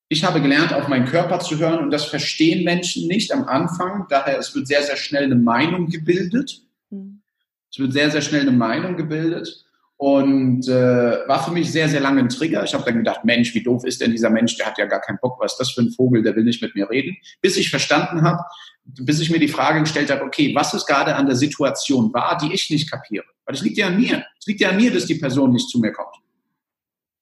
Ich 0.07 0.23
habe 0.23 0.41
gelernt, 0.41 0.73
auf 0.73 0.87
meinen 0.87 1.05
Körper 1.05 1.39
zu 1.41 1.59
hören 1.59 1.79
und 1.79 1.91
das 1.91 2.05
verstehen 2.05 2.63
Menschen 2.63 3.07
nicht 3.07 3.33
am 3.33 3.43
Anfang. 3.43 4.07
Daher, 4.09 4.39
es 4.39 4.55
wird 4.55 4.67
sehr, 4.67 4.83
sehr 4.83 4.95
schnell 4.95 5.25
eine 5.25 5.35
Meinung 5.35 5.89
gebildet. 5.89 6.61
Mhm. 6.89 7.21
Es 7.69 7.77
wird 7.77 7.91
sehr, 7.91 8.09
sehr 8.09 8.21
schnell 8.21 8.41
eine 8.41 8.53
Meinung 8.53 8.95
gebildet. 8.95 9.65
Und 10.01 10.65
äh, 10.69 11.27
war 11.27 11.43
für 11.43 11.51
mich 11.51 11.69
sehr, 11.73 11.89
sehr 11.89 11.99
lange 11.99 12.21
ein 12.21 12.29
Trigger. 12.29 12.63
Ich 12.63 12.73
habe 12.73 12.85
dann 12.85 12.99
gedacht, 12.99 13.25
Mensch, 13.25 13.53
wie 13.53 13.61
doof 13.61 13.83
ist 13.83 13.99
denn 13.99 14.11
dieser 14.11 14.29
Mensch? 14.29 14.55
Der 14.55 14.67
hat 14.67 14.77
ja 14.77 14.85
gar 14.85 15.01
keinen 15.01 15.19
Bock. 15.21 15.37
Was 15.41 15.51
ist 15.51 15.57
das 15.57 15.71
für 15.71 15.81
ein 15.81 15.91
Vogel? 15.91 16.23
Der 16.23 16.33
will 16.37 16.45
nicht 16.45 16.61
mit 16.61 16.73
mir 16.73 16.89
reden. 16.89 17.17
Bis 17.41 17.57
ich 17.57 17.69
verstanden 17.69 18.21
habe, 18.21 18.41
bis 18.85 19.19
ich 19.19 19.29
mir 19.29 19.39
die 19.39 19.49
Frage 19.49 19.81
gestellt 19.81 20.09
habe, 20.09 20.23
okay, 20.23 20.55
was 20.55 20.73
ist 20.73 20.85
gerade 20.85 21.17
an 21.17 21.25
der 21.25 21.35
Situation 21.35 22.13
wahr, 22.13 22.37
die 22.41 22.53
ich 22.53 22.69
nicht 22.69 22.89
kapiere? 22.89 23.25
Weil 23.43 23.55
es 23.55 23.61
liegt 23.61 23.77
ja 23.77 23.87
an 23.87 23.99
mir. 23.99 24.23
Es 24.39 24.45
liegt 24.45 24.61
ja 24.61 24.69
an 24.69 24.77
mir, 24.77 24.93
dass 24.93 25.05
die 25.05 25.15
Person 25.15 25.51
nicht 25.51 25.67
zu 25.67 25.79
mir 25.79 25.91
kommt. 25.91 26.15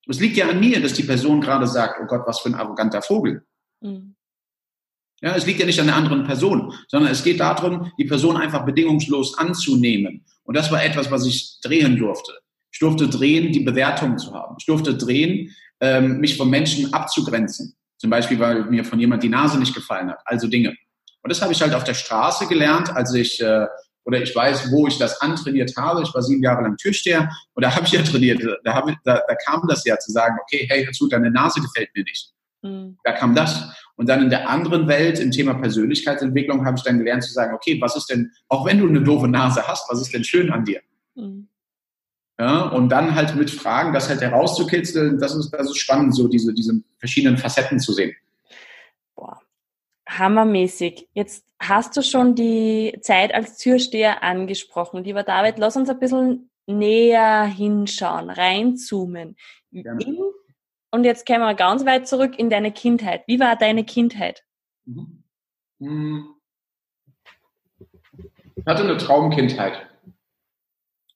Es 0.07 0.19
liegt 0.19 0.37
ja 0.37 0.47
an 0.47 0.59
mir, 0.59 0.79
dass 0.79 0.93
die 0.93 1.01
Person 1.01 1.41
gerade 1.41 1.65
sagt, 1.65 1.99
oh 1.99 2.05
Gott, 2.05 2.27
was 2.27 2.41
für 2.41 2.49
ein 2.49 2.55
arroganter 2.55 3.01
Vogel. 3.01 3.43
Mhm. 3.81 4.13
Ja, 5.21 5.35
es 5.35 5.47
liegt 5.47 5.59
ja 5.59 5.65
nicht 5.65 5.79
an 5.79 5.87
der 5.87 5.95
anderen 5.95 6.25
Person, 6.25 6.75
sondern 6.89 7.11
es 7.11 7.23
geht 7.23 7.39
darum, 7.39 7.91
die 7.97 8.05
Person 8.05 8.37
einfach 8.37 8.65
bedingungslos 8.65 9.35
anzunehmen. 9.39 10.23
Und 10.43 10.55
das 10.55 10.71
war 10.71 10.83
etwas, 10.83 11.09
was 11.09 11.25
ich 11.25 11.59
drehen 11.63 11.97
durfte. 11.97 12.33
Ich 12.71 12.79
durfte 12.79 13.07
drehen, 13.07 13.51
die 13.51 13.61
Bewertung 13.61 14.17
zu 14.17 14.33
haben. 14.33 14.55
Ich 14.59 14.65
durfte 14.65 14.95
drehen, 14.95 15.55
ähm, 15.79 16.19
mich 16.19 16.37
von 16.37 16.49
Menschen 16.49 16.93
abzugrenzen. 16.93 17.75
Zum 17.97 18.09
Beispiel, 18.09 18.39
weil 18.39 18.65
mir 18.65 18.85
von 18.85 18.99
jemand 18.99 19.23
die 19.23 19.29
Nase 19.29 19.57
nicht 19.57 19.73
gefallen 19.73 20.09
hat. 20.09 20.19
Also 20.25 20.47
Dinge. 20.47 20.75
Und 21.23 21.31
das 21.31 21.41
habe 21.41 21.51
ich 21.51 21.61
halt 21.61 21.73
auf 21.73 21.83
der 21.83 21.93
Straße 21.93 22.47
gelernt, 22.47 22.95
als 22.95 23.13
ich, 23.13 23.41
äh, 23.41 23.65
oder 24.05 24.21
ich 24.21 24.33
weiß, 24.33 24.71
wo 24.71 24.87
ich 24.87 24.97
das 24.97 25.19
antrainiert 25.21 25.73
habe. 25.75 26.03
Ich 26.03 26.13
war 26.13 26.21
sieben 26.21 26.41
Jahre 26.41 26.61
lang 26.61 26.77
Türsteher 26.77 27.29
und 27.53 27.63
da 27.65 27.71
habe 27.75 27.85
ich 27.85 27.91
ja 27.91 28.03
trainiert. 28.03 28.41
Da, 28.63 28.73
hab 28.73 28.87
ich, 28.87 28.95
da, 29.03 29.21
da 29.27 29.35
kam 29.35 29.67
das 29.67 29.83
ja 29.85 29.97
zu 29.97 30.11
sagen, 30.11 30.37
okay, 30.41 30.67
hey, 30.69 30.85
hör 30.85 30.93
zu, 30.93 31.07
deine 31.07 31.31
Nase 31.31 31.59
gefällt 31.61 31.89
mir 31.95 32.03
nicht. 32.03 32.31
Mhm. 32.61 32.97
Da 33.03 33.13
kam 33.13 33.35
das. 33.35 33.63
Und 33.95 34.07
dann 34.07 34.23
in 34.23 34.29
der 34.29 34.47
anderen 34.47 34.87
Welt, 34.87 35.19
im 35.19 35.31
Thema 35.31 35.55
Persönlichkeitsentwicklung, 35.55 36.65
habe 36.65 36.77
ich 36.77 36.83
dann 36.83 36.99
gelernt 36.99 37.23
zu 37.23 37.33
sagen, 37.33 37.53
okay, 37.55 37.81
was 37.81 37.95
ist 37.95 38.09
denn, 38.09 38.31
auch 38.47 38.65
wenn 38.65 38.79
du 38.79 38.87
eine 38.87 39.01
doofe 39.01 39.27
Nase 39.27 39.67
hast, 39.67 39.89
was 39.89 40.01
ist 40.01 40.13
denn 40.13 40.23
schön 40.23 40.51
an 40.51 40.63
dir? 40.63 40.81
Mhm. 41.15 41.47
Ja, 42.39 42.67
und 42.67 42.89
dann 42.89 43.15
halt 43.15 43.35
mit 43.35 43.49
Fragen, 43.49 43.93
das 43.93 44.09
halt 44.09 44.21
herauszukitzeln, 44.21 45.17
das 45.17 45.35
ist, 45.35 45.49
das 45.51 45.67
ist 45.67 45.77
spannend, 45.77 46.15
so 46.15 46.27
diese, 46.27 46.53
diese 46.53 46.81
verschiedenen 46.99 47.37
Facetten 47.37 47.79
zu 47.79 47.93
sehen. 47.93 48.15
Boah, 49.15 49.41
hammermäßig. 50.07 51.07
Jetzt 51.13 51.45
hast 51.59 51.97
du 51.97 52.03
schon 52.03 52.35
die 52.35 52.99
Zeit 53.01 53.33
als 53.33 53.57
Türsteher 53.57 54.21
angesprochen. 54.21 55.03
Lieber 55.03 55.23
David, 55.23 55.57
lass 55.57 55.77
uns 55.77 55.89
ein 55.89 55.99
bisschen 55.99 56.51
näher 56.67 57.45
hinschauen, 57.45 58.29
reinzoomen. 58.29 59.35
In, 59.71 60.19
und 60.91 61.03
jetzt 61.03 61.25
kommen 61.25 61.41
wir 61.41 61.55
ganz 61.55 61.85
weit 61.85 62.07
zurück 62.07 62.37
in 62.37 62.51
deine 62.51 62.71
Kindheit. 62.71 63.23
Wie 63.25 63.39
war 63.39 63.55
deine 63.55 63.83
Kindheit? 63.83 64.43
Mhm. 64.85 65.23
Hm. 65.79 66.35
Ich 68.55 68.65
hatte 68.65 68.83
eine 68.83 68.97
Traumkindheit. 68.97 69.87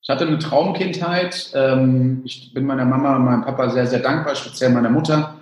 Ich 0.01 0.09
hatte 0.09 0.25
eine 0.25 0.39
Traumkindheit. 0.39 1.51
Ähm, 1.53 2.21
ich 2.25 2.53
bin 2.53 2.65
meiner 2.65 2.85
Mama 2.85 3.15
und 3.15 3.25
meinem 3.25 3.43
Papa 3.43 3.69
sehr, 3.69 3.85
sehr 3.85 3.99
dankbar, 3.99 4.35
speziell 4.35 4.71
meiner 4.71 4.89
Mutter. 4.89 5.35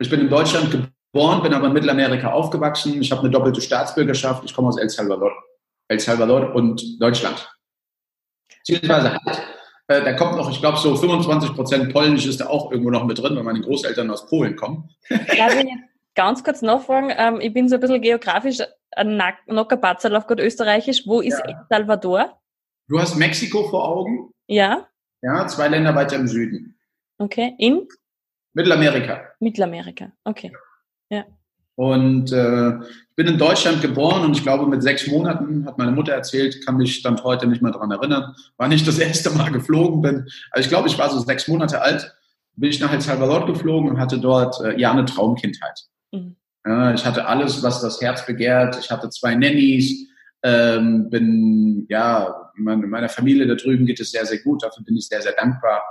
Ich 0.00 0.10
bin 0.10 0.20
in 0.20 0.28
Deutschland 0.28 0.70
geboren, 0.70 1.42
bin 1.42 1.54
aber 1.54 1.68
in 1.68 1.72
Mittelamerika 1.72 2.32
aufgewachsen. 2.32 3.00
Ich 3.00 3.12
habe 3.12 3.20
eine 3.20 3.30
doppelte 3.30 3.60
Staatsbürgerschaft. 3.60 4.44
Ich 4.44 4.54
komme 4.54 4.68
aus 4.68 4.78
El 4.78 4.90
Salvador. 4.90 5.32
El 5.86 6.00
Salvador 6.00 6.54
und 6.54 7.00
Deutschland. 7.00 7.48
Beziehungsweise 8.58 9.12
halt, 9.12 9.42
äh, 9.86 10.02
da 10.02 10.12
kommt 10.14 10.36
noch, 10.36 10.50
ich 10.50 10.60
glaube, 10.60 10.78
so 10.78 10.96
25 10.96 11.54
Prozent 11.54 11.92
Polnisch 11.92 12.26
ist 12.26 12.40
da 12.40 12.46
auch 12.46 12.72
irgendwo 12.72 12.90
noch 12.90 13.04
mit 13.04 13.18
drin, 13.18 13.36
weil 13.36 13.44
meine 13.44 13.60
Großeltern 13.60 14.10
aus 14.10 14.26
Polen 14.26 14.56
kommen. 14.56 14.90
Darf 15.08 15.54
ich 15.54 15.66
ganz 16.16 16.42
kurz 16.42 16.60
nachfragen? 16.62 17.12
Ähm, 17.16 17.40
ich 17.40 17.52
bin 17.52 17.68
so 17.68 17.76
ein 17.76 17.80
bisschen 17.80 18.02
geografisch 18.02 18.58
ein 18.96 19.22
Nockerbatzel 19.46 20.16
auf 20.16 20.26
gut 20.26 20.40
Österreichisch. 20.40 21.06
Wo 21.06 21.20
ist 21.20 21.38
ja. 21.38 21.44
El 21.44 21.56
Salvador? 21.68 22.39
Du 22.90 22.98
hast 22.98 23.14
Mexiko 23.14 23.68
vor 23.68 23.86
Augen? 23.86 24.32
Ja. 24.48 24.88
Ja, 25.22 25.46
zwei 25.46 25.68
Länder 25.68 25.94
weiter 25.94 26.16
im 26.16 26.26
Süden. 26.26 26.74
Okay, 27.18 27.54
in? 27.56 27.86
Mittelamerika. 28.52 29.28
Mittelamerika, 29.38 30.10
okay. 30.24 30.50
Ja. 31.08 31.24
Und 31.76 32.32
äh, 32.32 32.78
ich 32.80 33.14
bin 33.14 33.28
in 33.28 33.38
Deutschland 33.38 33.80
geboren 33.80 34.24
und 34.24 34.36
ich 34.36 34.42
glaube, 34.42 34.66
mit 34.66 34.82
sechs 34.82 35.06
Monaten 35.06 35.66
hat 35.66 35.78
meine 35.78 35.92
Mutter 35.92 36.12
erzählt, 36.12 36.66
kann 36.66 36.78
mich 36.78 37.00
dann 37.02 37.22
heute 37.22 37.46
nicht 37.46 37.62
mehr 37.62 37.70
daran 37.70 37.92
erinnern, 37.92 38.34
war 38.56 38.66
nicht 38.66 38.88
das 38.88 38.98
erste 38.98 39.30
Mal 39.30 39.52
geflogen 39.52 40.02
bin. 40.02 40.28
Also 40.50 40.66
ich 40.66 40.68
glaube, 40.68 40.88
ich 40.88 40.98
war 40.98 41.10
so 41.10 41.20
sechs 41.20 41.46
Monate 41.46 41.80
alt, 41.80 42.12
bin 42.56 42.70
ich 42.70 42.80
nach 42.80 42.92
El 42.92 43.00
Salvador 43.00 43.46
geflogen 43.46 43.88
und 43.88 44.00
hatte 44.00 44.18
dort 44.18 44.60
äh, 44.62 44.76
ja 44.80 44.90
eine 44.90 45.04
Traumkindheit. 45.04 45.86
Mhm. 46.10 46.34
Ja, 46.66 46.92
ich 46.92 47.06
hatte 47.06 47.26
alles, 47.26 47.62
was 47.62 47.80
das 47.80 48.00
Herz 48.00 48.26
begehrt. 48.26 48.76
Ich 48.80 48.90
hatte 48.90 49.10
zwei 49.10 49.36
Nannies, 49.36 50.09
ähm, 50.42 51.10
bin, 51.10 51.86
ja, 51.88 52.50
meine, 52.56 52.86
meiner 52.86 53.08
Familie 53.08 53.46
da 53.46 53.54
drüben 53.54 53.86
geht 53.86 54.00
es 54.00 54.10
sehr, 54.10 54.24
sehr 54.26 54.38
gut. 54.38 54.62
Dafür 54.62 54.84
bin 54.84 54.96
ich 54.96 55.06
sehr, 55.06 55.22
sehr 55.22 55.32
dankbar. 55.32 55.82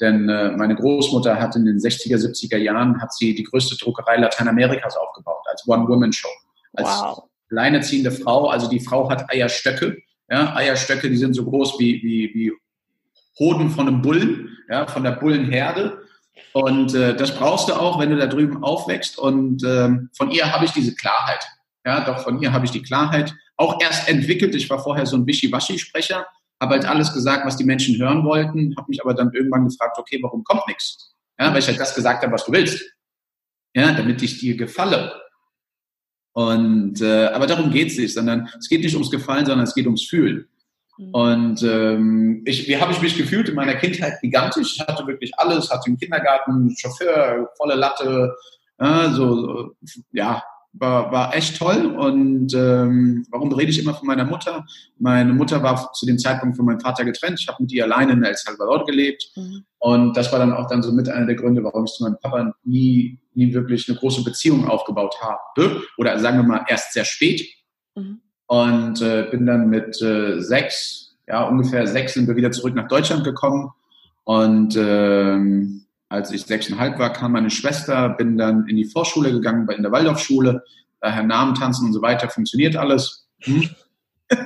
Denn 0.00 0.28
äh, 0.28 0.50
meine 0.52 0.74
Großmutter 0.74 1.40
hat 1.40 1.56
in 1.56 1.64
den 1.64 1.78
60er, 1.78 2.16
70er 2.16 2.58
Jahren 2.58 3.00
hat 3.00 3.14
sie 3.14 3.34
die 3.34 3.44
größte 3.44 3.76
Druckerei 3.76 4.16
Lateinamerikas 4.16 4.96
aufgebaut, 4.96 5.42
als 5.50 5.66
One-Woman-Show. 5.66 6.28
Als, 6.74 6.88
wow. 6.88 7.24
alleinerziehende 7.50 8.10
Frau, 8.10 8.48
also 8.48 8.68
die 8.68 8.80
Frau 8.80 9.08
hat 9.08 9.30
Eierstöcke. 9.30 9.96
Ja, 10.28 10.54
Eierstöcke, 10.54 11.08
die 11.08 11.16
sind 11.16 11.34
so 11.34 11.44
groß 11.44 11.78
wie, 11.78 12.02
wie, 12.02 12.34
wie 12.34 12.52
Hoden 13.38 13.70
von 13.70 13.88
einem 13.88 14.02
Bullen, 14.02 14.56
ja, 14.68 14.86
von 14.86 15.02
der 15.02 15.12
Bullenherde. 15.12 15.98
Und 16.52 16.94
äh, 16.94 17.16
das 17.16 17.34
brauchst 17.34 17.68
du 17.68 17.74
auch, 17.74 17.98
wenn 17.98 18.10
du 18.10 18.16
da 18.16 18.26
drüben 18.26 18.62
aufwächst. 18.62 19.18
Und 19.18 19.62
ähm, 19.64 20.10
von 20.16 20.30
ihr 20.30 20.52
habe 20.52 20.64
ich 20.66 20.72
diese 20.72 20.94
Klarheit. 20.94 21.46
Ja, 21.86 22.04
doch 22.04 22.18
von 22.18 22.42
ihr 22.42 22.52
habe 22.52 22.64
ich 22.64 22.70
die 22.70 22.82
Klarheit 22.82 23.34
auch 23.56 23.80
erst 23.80 24.08
entwickelt. 24.08 24.54
Ich 24.54 24.68
war 24.70 24.78
vorher 24.78 25.06
so 25.06 25.16
ein 25.16 25.26
Wischiwaschi-Sprecher, 25.26 26.26
habe 26.60 26.74
halt 26.74 26.84
alles 26.84 27.12
gesagt, 27.12 27.46
was 27.46 27.56
die 27.56 27.64
Menschen 27.64 27.98
hören 27.98 28.24
wollten, 28.24 28.74
habe 28.76 28.88
mich 28.88 29.02
aber 29.02 29.14
dann 29.14 29.32
irgendwann 29.32 29.64
gefragt, 29.64 29.98
okay, 29.98 30.18
warum 30.22 30.44
kommt 30.44 30.66
nichts? 30.68 31.14
Ja, 31.38 31.50
weil 31.50 31.58
ich 31.58 31.68
halt 31.68 31.80
das 31.80 31.94
gesagt 31.94 32.22
habe, 32.22 32.32
was 32.32 32.44
du 32.44 32.52
willst. 32.52 32.82
Ja, 33.74 33.92
damit 33.92 34.22
ich 34.22 34.38
dir 34.38 34.56
gefalle. 34.56 35.20
Und 36.32 37.00
äh, 37.00 37.26
aber 37.26 37.46
darum 37.46 37.70
geht 37.70 37.88
es 37.88 37.98
nicht, 37.98 38.14
sondern 38.14 38.48
es 38.58 38.68
geht 38.68 38.82
nicht 38.82 38.94
ums 38.94 39.10
Gefallen, 39.10 39.46
sondern 39.46 39.64
es 39.64 39.74
geht 39.74 39.86
ums 39.86 40.06
Fühlen. 40.06 40.48
Mhm. 40.98 41.10
Und 41.10 41.62
ähm, 41.62 42.42
ich, 42.46 42.68
wie 42.68 42.76
habe 42.78 42.92
ich 42.92 43.02
mich 43.02 43.16
gefühlt 43.16 43.48
in 43.48 43.54
meiner 43.54 43.74
Kindheit 43.74 44.20
gigantisch? 44.20 44.74
Ich 44.74 44.80
hatte 44.80 45.06
wirklich 45.06 45.32
alles, 45.38 45.70
hatte 45.70 45.86
einen 45.86 45.98
Kindergarten, 45.98 46.74
Chauffeur, 46.76 47.50
volle 47.56 47.74
Latte, 47.74 48.34
äh, 48.78 49.10
so, 49.10 49.74
so 49.82 50.00
ja, 50.12 50.42
war, 50.78 51.12
war 51.12 51.34
echt 51.34 51.58
toll. 51.58 51.86
Und 51.86 52.54
ähm, 52.54 53.26
warum 53.30 53.52
rede 53.52 53.70
ich 53.70 53.78
immer 53.78 53.94
von 53.94 54.06
meiner 54.06 54.24
Mutter? 54.24 54.64
Meine 54.98 55.32
Mutter 55.32 55.62
war 55.62 55.92
zu 55.92 56.06
dem 56.06 56.18
Zeitpunkt 56.18 56.56
von 56.56 56.66
meinem 56.66 56.80
Vater 56.80 57.04
getrennt. 57.04 57.40
Ich 57.40 57.48
habe 57.48 57.62
mit 57.62 57.72
ihr 57.72 57.84
alleine 57.84 58.12
in 58.12 58.22
El 58.22 58.34
Salvador 58.34 58.84
gelebt. 58.84 59.30
Mhm. 59.36 59.64
Und 59.78 60.16
das 60.16 60.32
war 60.32 60.38
dann 60.38 60.52
auch 60.52 60.68
dann 60.68 60.82
so 60.82 60.92
mit 60.92 61.08
einer 61.08 61.26
der 61.26 61.36
Gründe, 61.36 61.62
warum 61.64 61.84
ich 61.84 61.92
zu 61.92 62.04
meinem 62.04 62.18
Papa 62.20 62.54
nie, 62.64 63.18
nie 63.34 63.54
wirklich 63.54 63.88
eine 63.88 63.98
große 63.98 64.24
Beziehung 64.24 64.68
aufgebaut 64.68 65.16
habe. 65.20 65.82
Oder 65.98 66.18
sagen 66.18 66.38
wir 66.38 66.44
mal 66.44 66.64
erst 66.68 66.92
sehr 66.92 67.04
spät. 67.04 67.46
Mhm. 67.94 68.20
Und 68.46 69.02
äh, 69.02 69.26
bin 69.30 69.46
dann 69.46 69.68
mit 69.68 70.00
äh, 70.02 70.40
sechs, 70.40 71.16
ja 71.26 71.44
ungefähr 71.44 71.86
sechs 71.86 72.14
sind 72.14 72.28
wir 72.28 72.36
wieder 72.36 72.52
zurück 72.52 72.74
nach 72.74 72.88
Deutschland 72.88 73.24
gekommen. 73.24 73.70
Und 74.24 74.76
ähm, 74.76 75.85
als 76.08 76.30
ich 76.30 76.44
sechseinhalb 76.44 76.98
war, 76.98 77.12
kam 77.12 77.32
meine 77.32 77.50
Schwester, 77.50 78.10
bin 78.10 78.38
dann 78.38 78.68
in 78.68 78.76
die 78.76 78.84
Vorschule 78.84 79.32
gegangen, 79.32 79.68
in 79.70 79.82
der 79.82 79.92
Waldorfschule, 79.92 80.62
daher 81.00 81.22
Namen 81.24 81.54
tanzen 81.54 81.86
und 81.86 81.92
so 81.92 82.02
weiter, 82.02 82.30
funktioniert 82.30 82.76
alles. 82.76 83.26
Hm? 83.40 83.68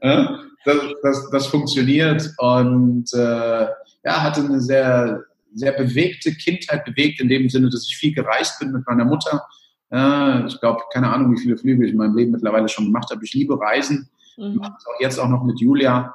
das, 0.00 0.78
das, 1.02 1.30
das, 1.30 1.46
funktioniert 1.46 2.30
und 2.38 3.12
äh, 3.12 3.66
ja, 4.04 4.22
hatte 4.22 4.40
eine 4.42 4.60
sehr, 4.60 5.24
sehr 5.54 5.72
bewegte 5.72 6.32
Kindheit, 6.34 6.84
bewegt 6.84 7.20
in 7.20 7.28
dem 7.28 7.48
Sinne, 7.48 7.68
dass 7.70 7.86
ich 7.86 7.96
viel 7.96 8.14
gereist 8.14 8.58
bin 8.58 8.72
mit 8.72 8.86
meiner 8.86 9.04
Mutter. 9.04 9.46
Ich 9.88 10.60
glaube, 10.60 10.82
keine 10.92 11.12
Ahnung, 11.12 11.32
wie 11.32 11.40
viele 11.40 11.56
Flüge 11.56 11.86
ich 11.86 11.92
in 11.92 11.96
meinem 11.96 12.16
Leben 12.16 12.32
mittlerweile 12.32 12.68
schon 12.68 12.86
gemacht 12.86 13.08
habe. 13.10 13.24
Ich 13.24 13.32
liebe 13.34 13.58
Reisen, 13.58 14.10
mhm. 14.36 14.56
mache 14.56 14.74
es 14.76 14.86
auch 14.86 15.00
jetzt 15.00 15.18
auch 15.20 15.28
noch 15.28 15.44
mit 15.44 15.60
Julia. 15.60 16.12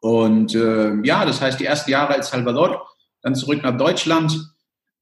Und 0.00 0.54
äh, 0.54 0.94
ja, 1.02 1.24
das 1.24 1.40
heißt, 1.40 1.58
die 1.58 1.64
ersten 1.64 1.90
Jahre 1.90 2.14
als 2.14 2.30
Salvador 2.30 2.86
dann 3.26 3.34
zurück 3.34 3.60
nach 3.64 3.76
Deutschland, 3.76 4.38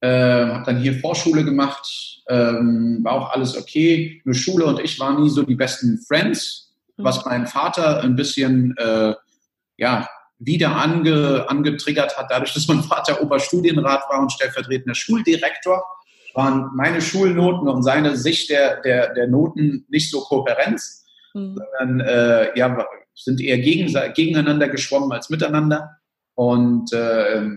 äh, 0.01 0.07
habe 0.47 0.65
dann 0.65 0.77
hier 0.77 0.99
Vorschule 0.99 1.45
gemacht, 1.45 2.23
ähm, 2.27 3.01
war 3.03 3.13
auch 3.13 3.29
alles 3.33 3.55
okay. 3.55 4.19
Nur 4.25 4.33
Schule 4.33 4.65
und 4.65 4.79
ich 4.79 4.99
waren 4.99 5.21
nie 5.21 5.29
so 5.29 5.43
die 5.43 5.53
besten 5.53 5.99
Friends, 6.07 6.73
was 6.97 7.17
mhm. 7.17 7.29
meinen 7.29 7.47
Vater 7.47 8.01
ein 8.01 8.15
bisschen 8.15 8.75
äh, 8.77 9.13
ja, 9.77 10.09
wieder 10.39 10.75
ange, 10.75 11.45
angetriggert 11.47 12.17
hat, 12.17 12.31
dadurch, 12.31 12.51
dass 12.55 12.67
mein 12.67 12.81
Vater 12.81 13.21
Oberstudienrat 13.21 14.09
war 14.09 14.19
und 14.19 14.31
stellvertretender 14.31 14.95
Schuldirektor, 14.95 15.85
waren 16.33 16.71
meine 16.75 17.01
Schulnoten 17.01 17.67
und 17.67 17.83
seine 17.83 18.17
Sicht 18.17 18.49
der, 18.49 18.81
der, 18.81 19.13
der 19.13 19.27
Noten 19.27 19.85
nicht 19.89 20.09
so 20.09 20.21
Kooperenz, 20.21 21.05
mhm. 21.35 21.59
sondern 21.77 21.99
äh, 21.99 22.57
ja, 22.57 22.85
sind 23.13 23.39
eher 23.39 23.59
gegen, 23.59 23.93
gegeneinander 24.15 24.67
geschwommen 24.67 25.11
als 25.11 25.29
miteinander. 25.29 25.97
Und 26.33 26.91
äh, 26.91 27.51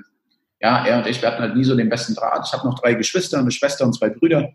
ja, 0.61 0.85
er 0.87 0.99
und 0.99 1.07
ich, 1.07 1.23
wir 1.23 1.31
hatten 1.31 1.43
halt 1.43 1.55
nie 1.55 1.65
so 1.65 1.77
den 1.77 1.89
besten 1.89 2.15
Draht. 2.15 2.47
Ich 2.47 2.53
habe 2.53 2.67
noch 2.67 2.79
drei 2.79 2.95
Geschwister, 2.95 3.39
eine 3.39 3.51
Schwester 3.51 3.85
und 3.85 3.95
zwei 3.95 4.11
Brüder. 4.11 4.51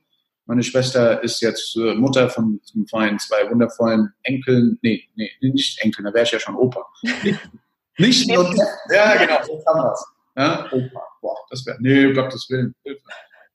Meine 0.45 0.63
Schwester 0.63 1.23
ist 1.23 1.41
jetzt 1.41 1.75
äh, 1.77 1.93
Mutter 1.95 2.29
von, 2.29 2.59
von 2.89 3.19
zwei 3.19 3.49
wundervollen 3.49 4.13
Enkeln. 4.23 4.77
Nee, 4.81 5.07
nee, 5.15 5.31
nicht 5.41 5.79
Enkeln, 5.81 6.05
da 6.05 6.13
wäre 6.13 6.25
ich 6.25 6.31
ja 6.31 6.39
schon 6.39 6.55
Opa. 6.55 6.85
nicht 7.97 8.27
nur, 8.27 8.53
ja, 8.91 9.15
genau, 9.15 9.43
so 9.43 9.63
kann 9.65 9.83
das. 9.83 10.05
Ja, 10.35 10.65
Opa, 10.71 11.01
boah, 11.21 11.37
das 11.49 11.65
wäre, 11.65 11.77
nee, 11.79 12.07
um 12.07 12.13
Gottes 12.13 12.49
Willen, 12.49 12.75
Hilfe. 12.83 13.01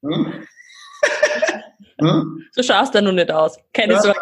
Hm? 0.02 0.32
Hm? 2.00 2.44
So 2.52 2.62
schaust 2.62 2.94
du 2.94 3.02
nun 3.02 3.16
nicht 3.16 3.30
aus, 3.32 3.58
keine 3.72 3.94
ja, 3.94 4.00
Sorge. 4.00 4.20